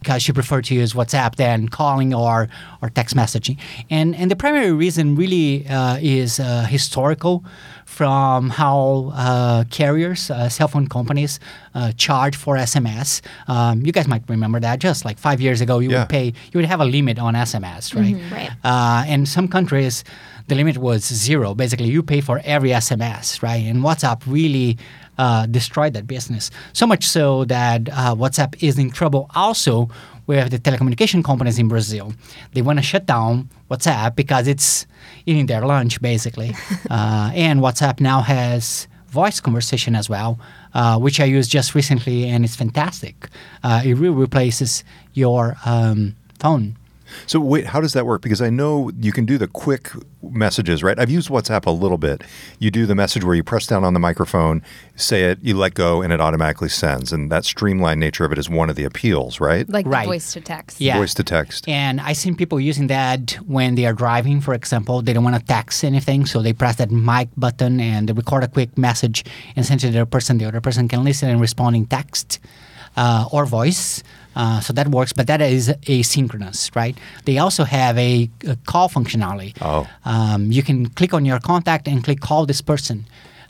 because 0.00 0.22
she 0.22 0.32
preferred 0.32 0.64
to 0.64 0.74
use 0.74 0.92
WhatsApp 0.94 1.36
than 1.36 1.68
calling 1.68 2.12
or 2.14 2.48
or 2.82 2.88
text 2.90 3.14
messaging. 3.14 3.56
And 3.90 4.14
and 4.16 4.30
the 4.30 4.36
primary 4.36 4.72
reason 4.72 5.14
really 5.16 5.66
uh, 5.68 5.98
is 6.00 6.40
uh, 6.40 6.64
historical, 6.68 7.44
from 7.84 8.50
how 8.50 9.12
uh, 9.14 9.64
carriers, 9.70 10.30
uh, 10.30 10.48
cell 10.48 10.68
phone 10.68 10.86
companies, 10.88 11.38
uh, 11.74 11.92
charge 11.96 12.36
for 12.36 12.56
SMS. 12.56 13.20
Um, 13.48 13.84
you 13.84 13.92
guys 13.92 14.06
might 14.08 14.22
remember 14.28 14.60
that. 14.60 14.78
Just 14.78 15.04
like 15.04 15.18
five 15.18 15.40
years 15.40 15.60
ago, 15.60 15.78
you 15.80 15.90
Yeah. 15.90 16.00
would 16.00 16.08
pay 16.08 16.26
you 16.52 16.58
would 16.58 16.64
have 16.66 16.80
a 16.80 16.84
limit 16.84 17.18
on 17.18 17.34
SMS, 17.34 17.94
right? 17.94 18.16
Right. 18.32 18.50
Uh, 18.64 19.04
and 19.06 19.28
some 19.28 19.48
countries, 19.48 20.04
the 20.48 20.54
limit 20.54 20.78
was 20.78 21.04
zero. 21.04 21.54
Basically, 21.54 21.88
you 21.88 22.02
pay 22.02 22.20
for 22.20 22.40
every 22.44 22.70
SMS, 22.70 23.42
right? 23.42 23.64
And 23.66 23.82
WhatsApp 23.82 24.22
really 24.26 24.78
uh, 25.20 25.44
destroyed 25.44 25.92
that 25.92 26.06
business. 26.06 26.50
So 26.72 26.86
much 26.86 27.04
so 27.06 27.44
that 27.44 27.90
uh, 27.92 28.14
WhatsApp 28.14 28.62
is 28.62 28.78
in 28.78 28.90
trouble 28.90 29.30
also 29.34 29.90
with 30.26 30.50
the 30.50 30.58
telecommunication 30.58 31.22
companies 31.22 31.58
in 31.58 31.68
Brazil. 31.68 32.14
They 32.54 32.62
want 32.62 32.78
to 32.78 32.82
shut 32.82 33.04
down 33.04 33.50
WhatsApp 33.70 34.16
because 34.16 34.48
it's 34.48 34.86
eating 35.26 35.44
their 35.44 35.66
lunch, 35.66 36.00
basically. 36.00 36.54
uh, 36.90 37.30
and 37.34 37.60
WhatsApp 37.60 38.00
now 38.00 38.22
has 38.22 38.88
voice 39.08 39.40
conversation 39.40 39.94
as 39.94 40.08
well, 40.08 40.38
uh, 40.72 40.98
which 40.98 41.20
I 41.20 41.24
used 41.24 41.50
just 41.50 41.74
recently, 41.74 42.26
and 42.26 42.42
it's 42.42 42.56
fantastic. 42.56 43.28
Uh, 43.62 43.82
it 43.84 43.94
really 43.94 44.14
replaces 44.14 44.84
your 45.12 45.56
um, 45.66 46.16
phone. 46.38 46.76
So 47.26 47.40
wait, 47.40 47.66
how 47.66 47.80
does 47.80 47.92
that 47.92 48.06
work? 48.06 48.22
Because 48.22 48.40
I 48.42 48.50
know 48.50 48.90
you 48.98 49.12
can 49.12 49.24
do 49.26 49.38
the 49.38 49.46
quick 49.46 49.90
messages, 50.22 50.82
right? 50.82 50.98
I've 50.98 51.10
used 51.10 51.28
WhatsApp 51.28 51.66
a 51.66 51.70
little 51.70 51.98
bit. 51.98 52.22
You 52.58 52.70
do 52.70 52.86
the 52.86 52.94
message 52.94 53.24
where 53.24 53.34
you 53.34 53.42
press 53.42 53.66
down 53.66 53.84
on 53.84 53.94
the 53.94 54.00
microphone, 54.00 54.62
say 54.96 55.24
it, 55.24 55.38
you 55.42 55.56
let 55.56 55.74
go, 55.74 56.02
and 56.02 56.12
it 56.12 56.20
automatically 56.20 56.68
sends. 56.68 57.12
And 57.12 57.30
that 57.32 57.44
streamlined 57.44 58.00
nature 58.00 58.24
of 58.24 58.32
it 58.32 58.38
is 58.38 58.48
one 58.48 58.68
of 58.70 58.76
the 58.76 58.84
appeals, 58.84 59.40
right? 59.40 59.68
like 59.68 59.86
Right. 59.86 60.06
voice 60.06 60.32
to 60.34 60.40
text 60.40 60.80
Yeah. 60.80 60.98
Voice 60.98 61.14
to 61.14 61.24
text. 61.24 61.68
And 61.68 62.00
I've 62.00 62.16
seen 62.16 62.34
people 62.36 62.60
using 62.60 62.88
that 62.88 63.38
when 63.46 63.74
they 63.74 63.86
are 63.86 63.92
driving, 63.94 64.40
for 64.40 64.54
example. 64.54 65.02
They 65.02 65.12
don't 65.12 65.24
want 65.24 65.36
to 65.36 65.44
text 65.44 65.84
anything, 65.84 66.26
so 66.26 66.42
they 66.42 66.52
press 66.52 66.76
that 66.76 66.90
mic 66.90 67.28
button 67.36 67.80
and 67.80 68.08
they 68.08 68.12
record 68.12 68.44
a 68.44 68.48
quick 68.48 68.76
message 68.76 69.24
and 69.56 69.64
send 69.64 69.82
it 69.82 69.86
to 69.86 69.92
the 69.92 70.00
other 70.00 70.06
person. 70.10 70.38
The 70.38 70.44
other 70.46 70.60
person 70.60 70.88
can 70.88 71.02
listen 71.04 71.28
and 71.28 71.40
respond 71.40 71.76
in 71.76 71.86
text 71.86 72.38
uh, 72.96 73.26
or 73.32 73.46
voice. 73.46 74.02
Uh, 74.40 74.58
so 74.58 74.72
that 74.72 74.88
works, 74.88 75.12
but 75.12 75.26
that 75.26 75.42
is 75.42 75.68
asynchronous, 75.82 76.74
right? 76.74 76.96
They 77.26 77.36
also 77.36 77.64
have 77.64 77.98
a, 77.98 78.30
a 78.46 78.56
call 78.64 78.88
functionality. 78.88 79.54
Oh. 79.60 79.86
Um, 80.06 80.50
you 80.50 80.62
can 80.62 80.88
click 80.88 81.12
on 81.12 81.26
your 81.26 81.40
contact 81.40 81.86
and 81.86 82.02
click 82.02 82.20
call 82.20 82.46
this 82.46 82.62
person. 82.62 83.04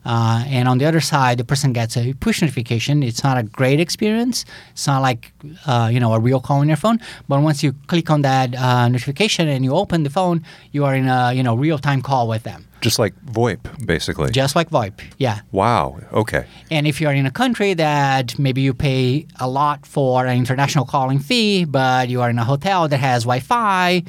Uh, 0.04 0.42
and 0.48 0.66
on 0.66 0.78
the 0.78 0.86
other 0.86 1.00
side, 1.00 1.36
the 1.38 1.44
person 1.44 1.72
gets 1.72 1.96
a 1.96 2.14
push 2.14 2.40
notification. 2.40 3.02
It's 3.02 3.22
not 3.22 3.36
a 3.36 3.42
great 3.42 3.80
experience. 3.80 4.44
It's 4.72 4.86
not 4.86 5.02
like 5.02 5.32
uh, 5.66 5.90
you 5.92 6.00
know 6.00 6.14
a 6.14 6.18
real 6.20 6.40
call 6.40 6.58
on 6.60 6.68
your 6.68 6.76
phone. 6.78 6.98
But 7.28 7.42
once 7.42 7.62
you 7.62 7.72
click 7.86 8.10
on 8.10 8.22
that 8.22 8.54
uh, 8.54 8.88
notification 8.88 9.48
and 9.48 9.64
you 9.64 9.72
open 9.74 10.02
the 10.02 10.10
phone, 10.10 10.42
you 10.72 10.84
are 10.86 10.94
in 10.94 11.06
a 11.06 11.32
you 11.34 11.42
know 11.42 11.54
real 11.54 11.78
time 11.78 12.00
call 12.00 12.28
with 12.28 12.44
them, 12.44 12.66
Just 12.80 12.98
like 12.98 13.14
VoIP, 13.26 13.86
basically. 13.86 14.30
just 14.30 14.56
like 14.56 14.70
VoIP. 14.70 15.00
Yeah. 15.18 15.40
wow. 15.52 15.98
Okay. 16.12 16.46
And 16.70 16.86
if 16.86 17.00
you're 17.00 17.12
in 17.12 17.26
a 17.26 17.30
country 17.30 17.74
that 17.74 18.38
maybe 18.38 18.62
you 18.62 18.72
pay 18.72 19.26
a 19.38 19.48
lot 19.48 19.84
for 19.86 20.26
an 20.26 20.36
international 20.38 20.86
calling 20.86 21.18
fee, 21.18 21.64
but 21.66 22.08
you 22.08 22.22
are 22.22 22.30
in 22.30 22.38
a 22.38 22.44
hotel 22.44 22.88
that 22.88 22.98
has 23.00 23.24
Wi-Fi, 23.24 24.02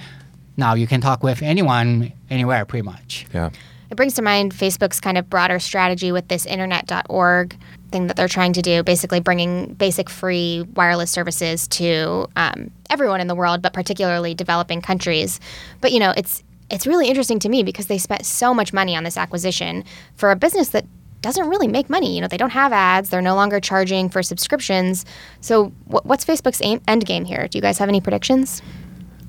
now 0.57 0.73
you 0.75 0.87
can 0.87 1.01
talk 1.01 1.21
with 1.23 1.41
anyone 1.41 2.13
anywhere, 2.29 2.63
pretty 2.65 2.83
much. 2.85 3.25
Yeah. 3.33 3.49
It 3.91 3.97
brings 3.97 4.13
to 4.13 4.21
mind 4.21 4.53
Facebook's 4.53 5.01
kind 5.01 5.17
of 5.17 5.29
broader 5.29 5.59
strategy 5.59 6.13
with 6.13 6.29
this 6.29 6.45
internet.org 6.45 7.57
thing 7.91 8.07
that 8.07 8.15
they're 8.15 8.29
trying 8.29 8.53
to 8.53 8.61
do, 8.61 8.83
basically 8.83 9.19
bringing 9.19 9.73
basic 9.73 10.09
free 10.09 10.65
wireless 10.75 11.11
services 11.11 11.67
to 11.67 12.29
um, 12.37 12.71
everyone 12.89 13.19
in 13.19 13.27
the 13.27 13.35
world, 13.35 13.61
but 13.61 13.73
particularly 13.73 14.33
developing 14.33 14.81
countries. 14.81 15.41
But, 15.81 15.91
you 15.91 15.99
know, 15.99 16.13
it's 16.15 16.41
it's 16.69 16.87
really 16.87 17.09
interesting 17.09 17.37
to 17.39 17.49
me 17.49 17.63
because 17.63 17.87
they 17.87 17.97
spent 17.97 18.25
so 18.25 18.53
much 18.53 18.71
money 18.71 18.95
on 18.95 19.03
this 19.03 19.17
acquisition 19.17 19.83
for 20.15 20.31
a 20.31 20.37
business 20.37 20.69
that 20.69 20.85
doesn't 21.19 21.49
really 21.49 21.67
make 21.67 21.89
money. 21.89 22.15
You 22.15 22.21
know, 22.21 22.29
they 22.29 22.37
don't 22.37 22.51
have 22.51 22.71
ads. 22.71 23.09
They're 23.09 23.21
no 23.21 23.35
longer 23.35 23.59
charging 23.59 24.07
for 24.07 24.23
subscriptions. 24.23 25.05
So, 25.41 25.65
wh- 25.87 26.05
what's 26.05 26.23
Facebook's 26.23 26.61
aim- 26.63 26.81
end 26.87 27.05
game 27.05 27.25
here? 27.25 27.45
Do 27.49 27.57
you 27.57 27.61
guys 27.61 27.77
have 27.79 27.89
any 27.89 27.99
predictions? 27.99 28.61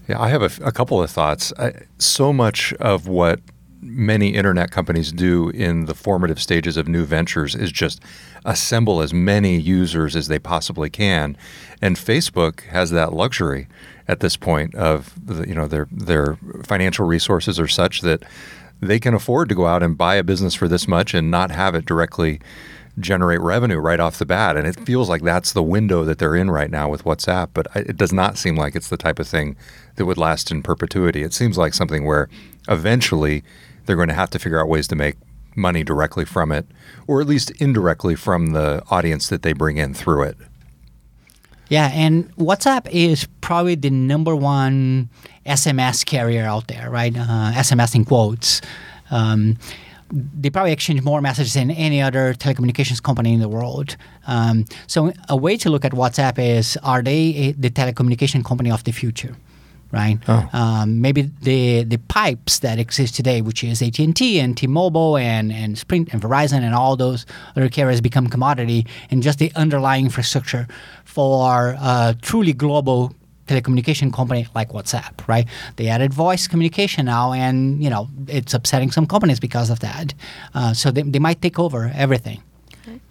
Yeah, 0.06 0.20
I 0.20 0.28
have 0.28 0.60
a 0.60 0.70
couple 0.70 1.02
of 1.02 1.10
thoughts. 1.10 1.52
I, 1.58 1.72
so 1.98 2.32
much 2.32 2.72
of 2.74 3.08
what 3.08 3.40
many 3.82 4.28
internet 4.30 4.70
companies 4.70 5.12
do 5.12 5.50
in 5.50 5.86
the 5.86 5.94
formative 5.94 6.40
stages 6.40 6.76
of 6.76 6.86
new 6.88 7.04
ventures 7.04 7.54
is 7.54 7.72
just 7.72 8.00
assemble 8.44 9.02
as 9.02 9.12
many 9.12 9.58
users 9.58 10.14
as 10.16 10.28
they 10.28 10.38
possibly 10.38 10.88
can, 10.88 11.36
and 11.80 11.96
Facebook 11.96 12.62
has 12.68 12.90
that 12.90 13.12
luxury 13.12 13.68
at 14.08 14.20
this 14.20 14.36
point 14.36 14.74
of 14.74 15.14
the, 15.26 15.46
you 15.46 15.54
know 15.54 15.66
their 15.66 15.88
their 15.90 16.36
financial 16.64 17.06
resources 17.06 17.58
are 17.58 17.68
such 17.68 18.00
that 18.00 18.22
they 18.80 18.98
can 18.98 19.14
afford 19.14 19.48
to 19.48 19.54
go 19.54 19.66
out 19.66 19.82
and 19.82 19.98
buy 19.98 20.16
a 20.16 20.24
business 20.24 20.54
for 20.54 20.66
this 20.66 20.88
much 20.88 21.14
and 21.14 21.30
not 21.30 21.50
have 21.50 21.74
it 21.74 21.86
directly 21.86 22.40
generate 22.98 23.40
revenue 23.40 23.78
right 23.78 24.00
off 24.00 24.18
the 24.18 24.26
bat. 24.26 24.56
And 24.56 24.66
it 24.66 24.78
feels 24.80 25.08
like 25.08 25.22
that's 25.22 25.52
the 25.52 25.62
window 25.62 26.04
that 26.04 26.18
they're 26.18 26.36
in 26.36 26.50
right 26.50 26.70
now 26.70 26.88
with 26.88 27.04
WhatsApp. 27.04 27.48
But 27.54 27.68
it 27.74 27.96
does 27.96 28.12
not 28.12 28.36
seem 28.36 28.56
like 28.56 28.74
it's 28.76 28.88
the 28.88 28.96
type 28.96 29.18
of 29.18 29.26
thing 29.26 29.56
that 29.96 30.04
would 30.04 30.18
last 30.18 30.50
in 30.50 30.62
perpetuity. 30.62 31.22
It 31.22 31.32
seems 31.32 31.56
like 31.56 31.74
something 31.74 32.04
where 32.04 32.28
eventually 32.68 33.44
they're 33.86 33.96
going 33.96 34.08
to 34.08 34.14
have 34.14 34.30
to 34.30 34.38
figure 34.38 34.60
out 34.60 34.68
ways 34.68 34.88
to 34.88 34.96
make 34.96 35.16
money 35.56 35.84
directly 35.84 36.24
from 36.24 36.52
it, 36.52 36.66
or 37.06 37.20
at 37.20 37.26
least 37.26 37.50
indirectly 37.52 38.14
from 38.14 38.48
the 38.48 38.82
audience 38.90 39.28
that 39.28 39.42
they 39.42 39.52
bring 39.52 39.76
in 39.76 39.94
through 39.94 40.22
it. 40.22 40.36
Yeah, 41.68 41.90
and 41.92 42.30
WhatsApp 42.36 42.88
is 42.90 43.26
probably 43.40 43.76
the 43.76 43.90
number 43.90 44.36
one 44.36 45.08
SMS 45.46 46.04
carrier 46.04 46.44
out 46.44 46.68
there, 46.68 46.90
right? 46.90 47.16
Uh, 47.16 47.52
SMS 47.54 47.94
in 47.94 48.04
quotes. 48.04 48.60
Um, 49.10 49.56
they 50.12 50.50
probably 50.50 50.72
exchange 50.72 51.02
more 51.02 51.22
messages 51.22 51.54
than 51.54 51.70
any 51.70 52.02
other 52.02 52.34
telecommunications 52.34 53.02
company 53.02 53.32
in 53.32 53.40
the 53.40 53.48
world. 53.48 53.96
Um, 54.26 54.66
so, 54.86 55.12
a 55.30 55.36
way 55.36 55.56
to 55.56 55.70
look 55.70 55.86
at 55.86 55.92
WhatsApp 55.92 56.38
is: 56.38 56.76
Are 56.82 57.00
they 57.00 57.34
a, 57.36 57.52
the 57.52 57.70
telecommunication 57.70 58.44
company 58.44 58.70
of 58.70 58.84
the 58.84 58.92
future? 58.92 59.34
Right. 59.92 60.18
Um, 60.54 61.02
maybe 61.02 61.30
the 61.42 61.84
the 61.84 61.98
pipes 61.98 62.60
that 62.60 62.78
exist 62.78 63.14
today, 63.14 63.42
which 63.42 63.62
is 63.62 63.82
AT 63.82 63.98
and 63.98 64.16
T 64.16 64.40
and 64.40 64.56
T-Mobile 64.56 65.18
and 65.18 65.52
and 65.52 65.78
Sprint 65.78 66.12
and 66.12 66.22
Verizon 66.22 66.62
and 66.62 66.74
all 66.74 66.96
those 66.96 67.26
other 67.54 67.68
carriers, 67.68 68.00
become 68.00 68.26
commodity, 68.28 68.86
and 69.10 69.22
just 69.22 69.38
the 69.38 69.52
underlying 69.54 70.06
infrastructure 70.06 70.66
for 71.04 71.76
a 71.78 72.16
truly 72.22 72.54
global 72.54 73.14
telecommunication 73.46 74.12
company 74.12 74.46
like 74.54 74.70
WhatsApp, 74.70 75.26
right? 75.28 75.46
They 75.76 75.88
added 75.88 76.14
voice 76.14 76.48
communication 76.48 77.06
now, 77.06 77.32
and 77.34 77.82
you 77.82 77.90
know 77.90 78.08
it's 78.28 78.54
upsetting 78.54 78.90
some 78.90 79.06
companies 79.06 79.40
because 79.40 79.68
of 79.68 79.80
that. 79.80 80.14
Uh, 80.54 80.72
so 80.72 80.90
they, 80.90 81.02
they 81.02 81.18
might 81.18 81.42
take 81.42 81.58
over 81.58 81.92
everything. 81.94 82.42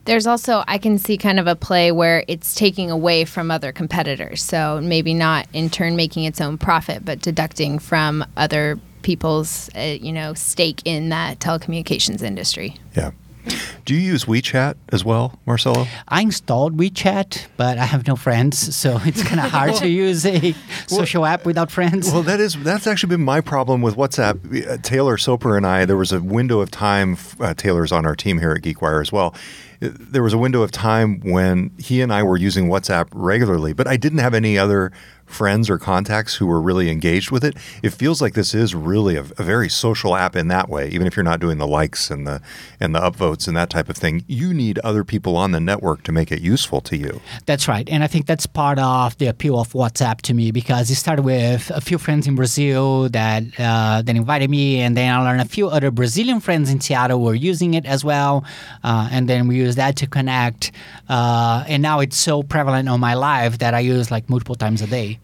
There's 0.06 0.28
also 0.28 0.63
I 0.68 0.78
can 0.78 0.98
see 0.98 1.18
kind 1.18 1.40
of 1.40 1.48
a 1.48 1.56
play 1.56 1.92
where 1.92 2.24
it's 2.28 2.56
taking 2.56 2.92
away 2.92 3.25
from 3.25 3.51
other 3.51 3.72
competitors. 3.72 4.44
So 4.44 4.82
maybe 4.82 5.13
not 5.13 5.48
in 5.54 5.70
turn 5.70 5.96
making 5.96 6.24
its 6.24 6.42
own 6.42 6.58
profit, 6.58 7.06
but 7.06 7.22
deducting 7.22 7.80
from 7.80 8.25
other 8.36 8.80
people's 9.01 9.70
uh, 9.75 9.98
you 10.00 10.12
know 10.12 10.34
stake 10.34 10.82
in 10.86 11.10
that 11.10 11.40
telecommunications 11.40 12.22
industry. 12.22 12.78
Yeah. 12.96 13.12
Do 13.86 13.95
you 13.95 14.00
use 14.01 14.25
WeChat 14.25 14.75
as 14.89 15.03
well, 15.03 15.39
Marcelo? 15.45 15.88
I 16.07 16.21
installed 16.21 16.77
WeChat, 16.77 17.48
but 17.57 17.77
I 17.77 17.86
have 17.86 18.07
no 18.07 18.15
friends, 18.15 18.75
so 18.75 19.00
it's 19.05 19.24
kind 19.24 19.39
of 19.39 19.50
hard 19.51 19.75
to 19.75 19.88
use 19.89 20.25
a 20.25 20.53
social 20.88 21.25
app 21.25 21.45
without 21.45 21.71
friends. 21.71 22.12
Well, 22.12 22.24
that 22.24 22.39
is 22.39 22.55
that's 22.63 22.86
actually 22.88 23.10
been 23.10 23.25
my 23.25 23.41
problem 23.41 23.81
with 23.81 23.95
WhatsApp. 23.95 24.67
Uh, 24.69 24.77
Taylor 24.81 25.17
Soper 25.17 25.57
and 25.57 25.65
I, 25.65 25.86
there 25.86 25.98
was 25.98 26.12
a 26.12 26.21
window 26.21 26.60
of 26.62 26.69
time. 26.71 27.17
Uh, 27.39 27.53
Taylor's 27.53 27.91
on 27.91 28.05
our 28.05 28.15
team 28.15 28.38
here 28.39 28.51
at 28.51 28.62
GeekWire 28.62 29.01
as 29.01 29.12
well. 29.12 29.33
Uh, 29.81 29.89
There 29.93 30.24
was 30.24 30.33
a 30.33 30.38
window 30.38 30.62
of 30.62 30.71
time 30.71 31.19
when 31.21 31.71
he 31.79 32.01
and 32.01 32.13
I 32.13 32.21
were 32.24 32.38
using 32.38 32.67
WhatsApp 32.67 33.07
regularly, 33.13 33.74
but 33.74 33.88
I 33.88 33.98
didn't 33.98 34.19
have 34.19 34.33
any 34.36 34.57
other 34.57 34.91
friends 35.32 35.70
or 35.70 35.78
contacts 35.78 36.36
who 36.36 36.48
were 36.48 36.62
really 36.62 36.90
engaged 36.90 37.32
with 37.32 37.44
it. 37.44 37.56
It 37.82 37.92
feels 37.92 38.22
like 38.22 38.34
this 38.34 38.54
is 38.54 38.76
really 38.76 39.16
a, 39.16 39.22
a 39.22 39.44
very 39.44 39.70
social 39.70 40.16
app 40.16 40.36
in 40.36 40.48
that 40.50 40.70
way, 40.70 40.90
even 40.90 41.08
if 41.08 41.16
you're 41.16 41.24
not 41.24 41.40
doing 41.40 41.58
the 41.58 41.68
likes 41.68 42.12
and 42.12 42.28
the 42.28 42.42
and 42.80 42.96
the 42.96 43.00
upvotes 43.00 43.48
and 43.48 43.56
that 43.56 43.70
type 43.70 43.90
of 43.90 43.98
thing, 43.98 44.24
you 44.28 44.54
need 44.54 44.80
other 44.80 45.04
people 45.04 45.38
on 45.38 45.52
the 45.52 45.60
network 45.60 46.04
to 46.04 46.12
make 46.12 46.32
it 46.32 46.42
useful 46.42 46.82
to 46.82 46.98
you. 46.98 47.22
That's 47.46 47.68
right. 47.68 47.88
And 47.90 48.04
I 48.04 48.08
think 48.08 48.26
that's 48.26 48.46
part 48.46 48.80
of 48.80 49.18
the 49.18 49.28
appeal 49.28 49.60
of 49.60 49.74
WhatsApp 49.74 50.22
to 50.22 50.34
me 50.34 50.52
because 50.52 50.90
it 50.90 50.96
started 50.96 51.24
with 51.24 51.72
a 51.72 51.82
few 51.82 51.98
friends 51.98 52.28
in 52.28 52.36
Brazil 52.36 53.10
that 53.10 53.44
uh, 53.60 54.02
that 54.02 54.16
invited 54.16 54.50
me, 54.50 54.82
and 54.82 54.98
then 54.98 55.14
I 55.14 55.24
learned 55.24 55.42
a 55.42 55.46
few 55.46 55.70
other 55.70 55.92
Brazilian 55.92 56.40
friends 56.40 56.70
in 56.70 56.82
Seattle 56.82 57.22
were 57.22 57.36
using 57.36 57.74
it 57.74 57.86
as 57.86 58.04
well. 58.04 58.44
Uh, 58.84 59.10
and 59.12 59.28
then 59.30 59.48
we 59.48 59.56
use 59.56 59.76
that 59.76 59.96
to 59.98 60.08
connect. 60.08 60.72
Uh, 61.10 61.64
and 61.68 61.82
now 61.82 62.00
it's 62.00 62.18
so 62.18 62.44
prevalent 62.44 62.90
on 62.90 63.00
my 63.00 63.14
life 63.14 63.60
that 63.60 63.74
I 63.74 63.80
use 63.80 64.12
like 64.12 64.30
multiple 64.30 64.56
times 64.56 64.82
a 64.82 64.88
day. 64.88 65.20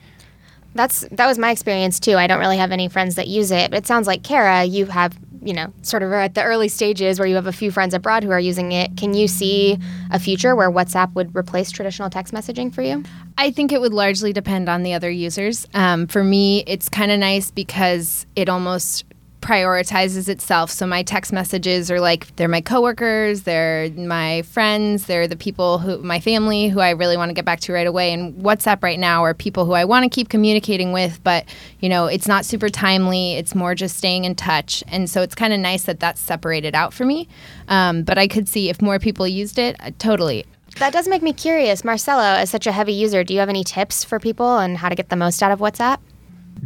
That's 0.78 1.02
that 1.12 1.28
was 1.28 1.38
my 1.38 1.52
experience 1.52 2.00
too. 2.00 2.16
I 2.16 2.28
don't 2.28 2.40
really 2.40 2.58
have 2.58 2.72
any 2.72 2.88
friends 2.88 3.16
that 3.16 3.28
use 3.28 3.52
it, 3.52 3.72
but 3.72 3.78
it 3.78 3.88
sounds 3.88 4.08
like 4.08 4.24
Kara, 4.24 4.64
you 4.64 4.86
have 4.86 5.18
you 5.42 5.54
know 5.54 5.74
sort 5.82 6.04
of 6.04 6.12
at 6.14 6.36
the 6.36 6.44
early 6.44 6.68
stages 6.68 7.20
where 7.20 7.28
you 7.28 7.36
have 7.36 7.48
a 7.48 7.52
few 7.52 7.72
friends 7.72 7.94
abroad 7.94 8.24
who 8.24 8.32
are 8.32 8.40
using 8.40 8.72
it. 8.72 8.96
Can 8.96 9.14
you 9.14 9.28
see 9.28 9.78
a 10.12 10.20
future 10.20 10.56
where 10.56 10.70
WhatsApp 10.70 11.14
would 11.16 11.36
replace 11.36 11.72
traditional 11.72 12.10
text 12.10 12.34
messaging 12.34 12.74
for 12.74 12.82
you? 12.82 13.04
I 13.38 13.52
think 13.52 13.72
it 13.72 13.82
would 13.82 13.94
largely 13.94 14.34
depend 14.34 14.70
on 14.70 14.84
the 14.84 14.94
other 14.94 15.10
users. 15.10 15.68
Um, 15.74 16.08
for 16.08 16.24
me, 16.24 16.64
it's 16.68 16.90
kind 16.90 17.12
of 17.12 17.20
nice 17.20 17.52
because 17.52 18.26
it 18.36 18.50
almost 18.50 19.06
prioritizes 19.48 20.28
itself. 20.28 20.70
So 20.70 20.86
my 20.86 21.04
text 21.04 21.32
messages 21.32 21.90
are 21.90 22.02
like 22.02 22.36
they're 22.36 22.50
my 22.50 22.60
coworkers, 22.60 23.44
they're 23.44 23.90
my 23.92 24.42
friends, 24.42 25.06
they're 25.06 25.28
the 25.28 25.38
people 25.38 25.78
who 25.80 26.00
my 26.00 26.20
family 26.20 26.68
who 26.68 26.82
I 26.82 26.90
really 26.90 27.16
want 27.16 27.30
to 27.30 27.34
get 27.34 27.46
back 27.46 27.62
to 27.62 27.74
right 27.74 27.88
away. 27.88 28.12
And 28.12 28.36
WhatsApp 28.36 28.84
right 28.84 29.00
now 29.00 29.24
are 29.24 29.34
people 29.34 29.66
who 29.66 29.72
I 29.72 29.86
want 29.86 30.04
to 30.04 30.10
keep 30.10 30.28
communicating 30.28 30.92
with, 30.92 31.24
but 31.24 31.46
you 31.80 31.88
know 31.88 32.08
it's 32.08 32.28
not 32.28 32.44
super 32.44 32.68
timely. 32.68 33.36
It's 33.36 33.56
more 33.56 33.74
just 33.74 33.98
staying 33.98 34.26
in 34.26 34.36
touch, 34.36 34.84
and 34.90 35.10
so 35.10 35.22
it's 35.22 35.36
kind 35.36 35.54
of 35.54 35.60
nice 35.60 35.84
that 35.84 36.02
that's 36.02 36.20
separated 36.20 36.76
out 36.76 36.94
for 36.94 37.06
me. 37.06 37.30
Um, 37.70 38.04
but 38.04 38.18
I 38.18 38.28
could 38.28 38.50
see 38.50 38.70
if 38.70 38.82
more 38.82 39.00
people 39.00 39.28
used 39.28 39.58
it, 39.58 39.78
uh, 39.80 39.92
totally. 39.98 40.46
That 40.80 40.92
does 40.92 41.08
make 41.08 41.22
me 41.22 41.32
curious. 41.32 41.86
Marcelo, 41.86 42.22
as 42.22 42.50
such 42.50 42.68
a 42.68 42.72
heavy 42.72 42.94
user, 42.94 43.24
do 43.24 43.34
you 43.34 43.40
have 43.40 43.50
any 43.50 43.64
tips 43.64 44.04
for 44.04 44.20
people 44.20 44.46
on 44.46 44.76
how 44.76 44.90
to 44.90 44.96
get 44.96 45.10
the 45.10 45.16
most 45.16 45.42
out 45.42 45.52
of 45.52 45.60
WhatsApp? 45.60 46.00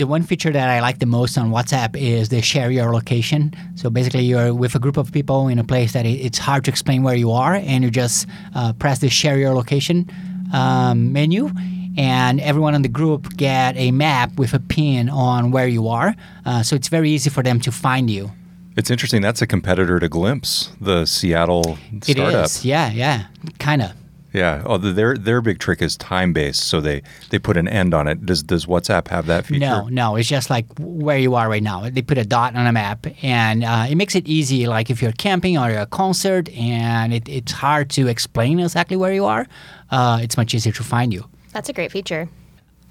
The 0.01 0.07
one 0.07 0.23
feature 0.23 0.49
that 0.49 0.67
I 0.67 0.79
like 0.81 0.97
the 0.97 1.05
most 1.05 1.37
on 1.37 1.51
WhatsApp 1.51 1.95
is 1.95 2.29
the 2.29 2.41
share 2.41 2.71
your 2.71 2.91
location. 2.91 3.53
So 3.75 3.91
basically, 3.91 4.23
you're 4.23 4.51
with 4.51 4.73
a 4.73 4.79
group 4.79 4.97
of 4.97 5.11
people 5.11 5.47
in 5.47 5.59
a 5.59 5.63
place 5.63 5.93
that 5.93 6.07
it's 6.07 6.39
hard 6.39 6.65
to 6.65 6.71
explain 6.71 7.03
where 7.03 7.13
you 7.13 7.29
are, 7.29 7.53
and 7.53 7.83
you 7.83 7.91
just 7.91 8.25
uh, 8.55 8.73
press 8.73 8.97
the 8.97 9.09
share 9.09 9.37
your 9.37 9.53
location 9.53 10.09
um, 10.53 11.13
menu, 11.13 11.51
and 11.97 12.41
everyone 12.41 12.73
in 12.73 12.81
the 12.81 12.89
group 12.89 13.37
get 13.37 13.77
a 13.77 13.91
map 13.91 14.39
with 14.39 14.55
a 14.55 14.59
pin 14.59 15.07
on 15.07 15.51
where 15.51 15.67
you 15.67 15.87
are. 15.87 16.15
Uh, 16.47 16.63
so 16.63 16.75
it's 16.75 16.87
very 16.87 17.11
easy 17.11 17.29
for 17.29 17.43
them 17.43 17.59
to 17.59 17.71
find 17.71 18.09
you. 18.09 18.31
It's 18.75 18.89
interesting. 18.89 19.21
That's 19.21 19.43
a 19.43 19.45
competitor 19.45 19.99
to 19.99 20.09
Glympse, 20.09 20.71
the 20.81 21.05
Seattle 21.05 21.77
startup. 22.01 22.07
It 22.07 22.17
is. 22.17 22.65
Yeah, 22.65 22.89
yeah, 22.91 23.25
kind 23.59 23.83
of. 23.83 23.91
Yeah. 24.33 24.63
Oh, 24.65 24.77
their 24.77 25.17
their 25.17 25.41
big 25.41 25.59
trick 25.59 25.81
is 25.81 25.97
time 25.97 26.31
based, 26.31 26.63
so 26.67 26.79
they 26.79 27.01
they 27.29 27.39
put 27.39 27.57
an 27.57 27.67
end 27.67 27.93
on 27.93 28.07
it. 28.07 28.25
Does 28.25 28.43
does 28.43 28.65
WhatsApp 28.65 29.09
have 29.09 29.25
that 29.25 29.45
feature? 29.45 29.59
No, 29.59 29.87
no. 29.89 30.15
It's 30.15 30.29
just 30.29 30.49
like 30.49 30.65
where 30.79 31.17
you 31.17 31.35
are 31.35 31.49
right 31.49 31.63
now. 31.63 31.89
They 31.89 32.01
put 32.01 32.17
a 32.17 32.25
dot 32.25 32.55
on 32.55 32.65
a 32.65 32.71
map, 32.71 33.05
and 33.21 33.63
uh, 33.63 33.87
it 33.89 33.95
makes 33.95 34.15
it 34.15 34.27
easy. 34.27 34.67
Like 34.67 34.89
if 34.89 35.01
you're 35.01 35.11
camping 35.13 35.57
or 35.57 35.69
you're 35.69 35.81
a 35.81 35.85
concert, 35.85 36.49
and 36.49 37.13
it, 37.13 37.27
it's 37.27 37.51
hard 37.51 37.89
to 37.91 38.07
explain 38.07 38.59
exactly 38.59 38.95
where 38.95 39.13
you 39.13 39.25
are, 39.25 39.47
uh, 39.91 40.19
it's 40.21 40.37
much 40.37 40.53
easier 40.53 40.73
to 40.73 40.83
find 40.83 41.13
you. 41.13 41.25
That's 41.51 41.67
a 41.67 41.73
great 41.73 41.91
feature. 41.91 42.29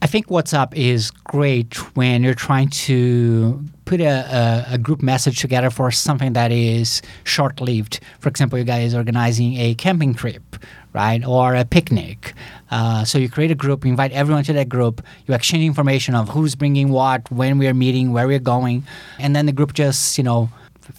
I 0.02 0.06
think 0.06 0.28
WhatsApp 0.28 0.74
is 0.74 1.10
great 1.10 1.76
when 1.94 2.22
you're 2.22 2.34
trying 2.34 2.70
to 2.70 3.62
put 3.84 4.00
a, 4.00 4.66
a, 4.70 4.74
a, 4.74 4.78
group 4.78 5.02
message 5.02 5.40
together 5.40 5.68
for 5.68 5.90
something 5.90 6.32
that 6.32 6.50
is 6.50 7.02
short 7.24 7.60
lived. 7.60 8.00
For 8.20 8.30
example, 8.30 8.58
you 8.58 8.64
guys 8.64 8.94
organizing 8.94 9.58
a 9.58 9.74
camping 9.74 10.14
trip, 10.14 10.49
right? 10.92 11.24
Or 11.24 11.54
a 11.54 11.64
picnic. 11.64 12.34
Uh, 12.70 13.04
so 13.04 13.18
you 13.18 13.28
create 13.28 13.50
a 13.50 13.54
group, 13.54 13.84
you 13.84 13.90
invite 13.90 14.12
everyone 14.12 14.44
to 14.44 14.52
that 14.52 14.68
group, 14.68 15.02
you 15.26 15.34
exchange 15.34 15.64
information 15.64 16.14
of 16.14 16.28
who's 16.28 16.54
bringing 16.54 16.90
what, 16.90 17.30
when 17.30 17.58
we're 17.58 17.74
meeting, 17.74 18.12
where 18.12 18.26
we're 18.26 18.38
going, 18.38 18.84
and 19.18 19.34
then 19.34 19.46
the 19.46 19.52
group 19.52 19.72
just, 19.72 20.16
you 20.18 20.24
know, 20.24 20.48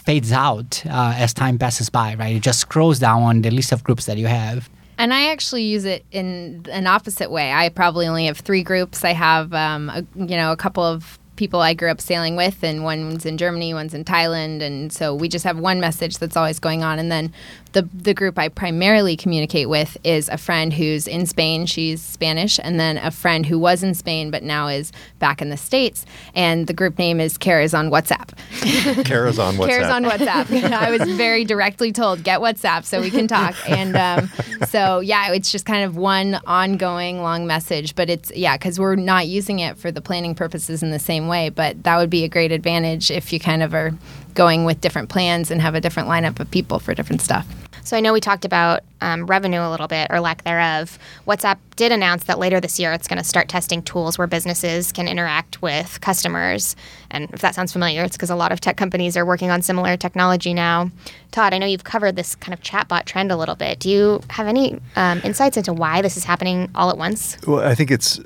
fades 0.06 0.32
out 0.32 0.84
uh, 0.86 1.14
as 1.16 1.34
time 1.34 1.58
passes 1.58 1.90
by, 1.90 2.16
right? 2.16 2.36
It 2.36 2.42
just 2.42 2.60
scrolls 2.60 3.00
down 3.00 3.24
on 3.24 3.42
the 3.42 3.52
list 3.52 3.72
of 3.72 3.84
groups 3.84 4.06
that 4.06 4.18
you 4.18 4.28
have. 4.28 4.70
And 4.98 5.14
I 5.14 5.32
actually 5.32 5.64
use 5.64 5.86
it 5.86 6.06
in 6.12 6.66
an 6.72 6.86
opposite 6.86 7.32
way. 7.32 7.52
I 7.52 7.70
probably 7.70 8.08
only 8.08 8.26
have 8.26 8.38
three 8.38 8.64
groups. 8.64 9.04
I 9.04 9.14
have, 9.14 9.54
um, 9.54 9.90
a, 9.90 10.06
you 10.16 10.38
know, 10.38 10.52
a 10.52 10.58
couple 10.58 10.84
of 10.84 11.18
people 11.38 11.60
I 11.60 11.74
grew 11.74 11.90
up 11.90 12.00
sailing 12.00 12.36
with, 12.36 12.64
and 12.64 12.84
one's 12.84 13.26
in 13.26 13.40
Germany, 13.40 13.74
one's 13.74 13.96
in 13.96 14.06
Thailand, 14.06 14.62
and 14.62 14.94
so 14.94 15.16
we 15.16 15.28
just 15.28 15.44
have 15.44 15.58
one 15.58 15.80
message 15.80 16.20
that's 16.20 16.38
always 16.38 16.60
going 16.60 16.84
on. 16.84 17.00
And 17.00 17.12
then 17.12 17.34
the 17.74 17.84
the 17.94 18.14
group 18.14 18.38
I 18.38 18.50
primarily 18.50 19.16
communicate 19.16 19.70
with 19.70 19.98
is 20.04 20.30
a 20.30 20.38
friend 20.38 20.74
who's 20.74 21.08
in 21.08 21.26
Spain. 21.26 21.66
She's 21.66 22.02
Spanish, 22.02 22.60
and 22.62 22.80
then 22.80 22.98
a 22.98 23.12
friend 23.12 23.46
who 23.46 23.58
was 23.58 23.84
in 23.84 23.94
Spain 23.94 24.32
but 24.32 24.44
now 24.44 24.68
is 24.68 24.92
back 25.20 25.42
in 25.42 25.50
the 25.50 25.58
states. 25.58 26.06
And 26.36 26.68
the 26.68 26.74
group 26.74 26.98
name 26.98 27.20
is 27.20 27.38
Kara's 27.38 27.74
on 27.74 27.90
WhatsApp. 27.90 28.34
Kara's 29.06 29.40
on 29.40 29.56
WhatsApp. 29.56 29.68
Kara's 29.68 29.90
on 29.90 30.04
WhatsApp. 30.04 30.72
I 30.72 30.92
was 30.92 31.10
very 31.14 31.46
directly 31.46 31.92
told 31.92 32.24
get 32.24 32.40
WhatsApp 32.40 32.86
so 32.86 33.02
we 33.02 33.10
can 33.10 33.28
talk. 33.28 33.56
And 33.72 33.96
um, 33.96 34.30
so 34.68 35.00
yeah, 35.00 35.32
it's 35.32 35.52
just 35.52 35.66
kind 35.66 35.86
of 35.86 35.96
one 35.96 36.40
ongoing 36.46 37.22
long 37.22 37.48
message. 37.48 37.96
But 37.96 38.10
it's 38.10 38.32
yeah, 38.36 38.58
because 38.58 38.80
we're 38.80 38.96
not 38.96 39.28
using 39.28 39.60
it 39.60 39.78
for 39.78 39.92
the 39.92 40.02
planning 40.02 40.36
purposes 40.36 40.84
in 40.84 40.92
the 40.92 41.00
same 41.00 41.28
way. 41.28 41.50
But 41.50 41.84
that 41.84 41.98
would 41.98 42.10
be 42.10 42.26
a 42.26 42.28
great 42.28 42.52
advantage 42.52 43.10
if 43.10 43.32
you 43.32 43.40
kind 43.40 43.64
of 43.64 43.74
are 43.74 43.94
going 44.34 44.66
with 44.66 44.82
different 44.82 45.10
plans 45.10 45.52
and 45.52 45.62
have 45.62 45.76
a 45.76 45.82
different 45.82 46.10
lineup 46.10 46.40
of 46.40 46.50
people 46.52 46.80
for 46.80 46.94
different 46.94 47.22
stuff. 47.22 47.48
So 47.84 47.98
I 47.98 48.00
know 48.00 48.14
we 48.14 48.20
talked 48.20 48.46
about 48.46 48.82
um, 49.02 49.26
revenue 49.26 49.60
a 49.60 49.70
little 49.70 49.88
bit 49.88 50.08
or 50.10 50.20
lack 50.20 50.44
thereof. 50.44 50.98
WhatsApp 51.28 51.58
did 51.76 51.92
announce 51.92 52.26
that 52.26 52.40
later 52.40 52.60
this 52.60 52.80
year 52.80 52.94
it's 52.94 53.08
going 53.08 53.18
to 53.18 53.24
start 53.24 53.50
testing 53.50 53.82
tools 53.82 54.18
where 54.18 54.28
businesses 54.28 54.92
can 54.92 55.08
interact 55.08 55.62
with 55.62 56.00
customers. 56.02 56.76
And 57.10 57.30
if 57.32 57.42
that 57.42 57.56
sounds 57.56 57.74
familiar, 57.74 58.04
it's 58.04 58.16
because 58.16 58.30
a 58.30 58.36
lot 58.36 58.52
of 58.52 58.62
tech 58.62 58.78
companies 58.78 59.18
are 59.18 59.26
working 59.26 59.50
on 59.50 59.62
similar 59.62 59.98
technology 59.98 60.54
now. 60.54 60.92
Todd, 61.32 61.54
I 61.54 61.58
know 61.58 61.66
you've 61.66 61.84
covered 61.84 62.16
this 62.16 62.36
kind 62.36 62.54
of 62.54 62.62
chatbot 62.62 63.06
trend 63.06 63.32
a 63.32 63.38
little 63.38 63.56
bit. 63.56 63.80
Do 63.80 63.90
you 63.90 64.22
have 64.30 64.48
any 64.48 64.80
um, 64.96 65.22
insights 65.24 65.58
into 65.58 65.74
why 65.74 66.02
this 66.02 66.18
is 66.18 66.24
happening 66.24 66.70
all 66.76 66.90
at 66.90 66.98
once? 66.98 67.38
Well, 67.48 67.62
I 67.62 67.74
think 67.74 67.90
it's 67.90 68.20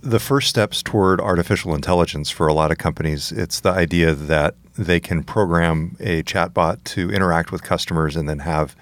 the 0.00 0.18
first 0.18 0.48
steps 0.48 0.82
toward 0.82 1.20
artificial 1.20 1.74
intelligence 1.74 2.30
for 2.30 2.46
a 2.46 2.54
lot 2.54 2.70
of 2.70 2.78
companies. 2.78 3.32
It's 3.32 3.60
the 3.60 3.70
idea 3.70 4.14
that 4.14 4.54
they 4.76 5.00
can 5.00 5.22
program 5.22 5.96
a 6.00 6.22
chatbot 6.22 6.84
to 6.84 7.10
interact 7.10 7.50
with 7.50 7.62
customers 7.62 8.16
and 8.16 8.28
then 8.28 8.40
have 8.40 8.76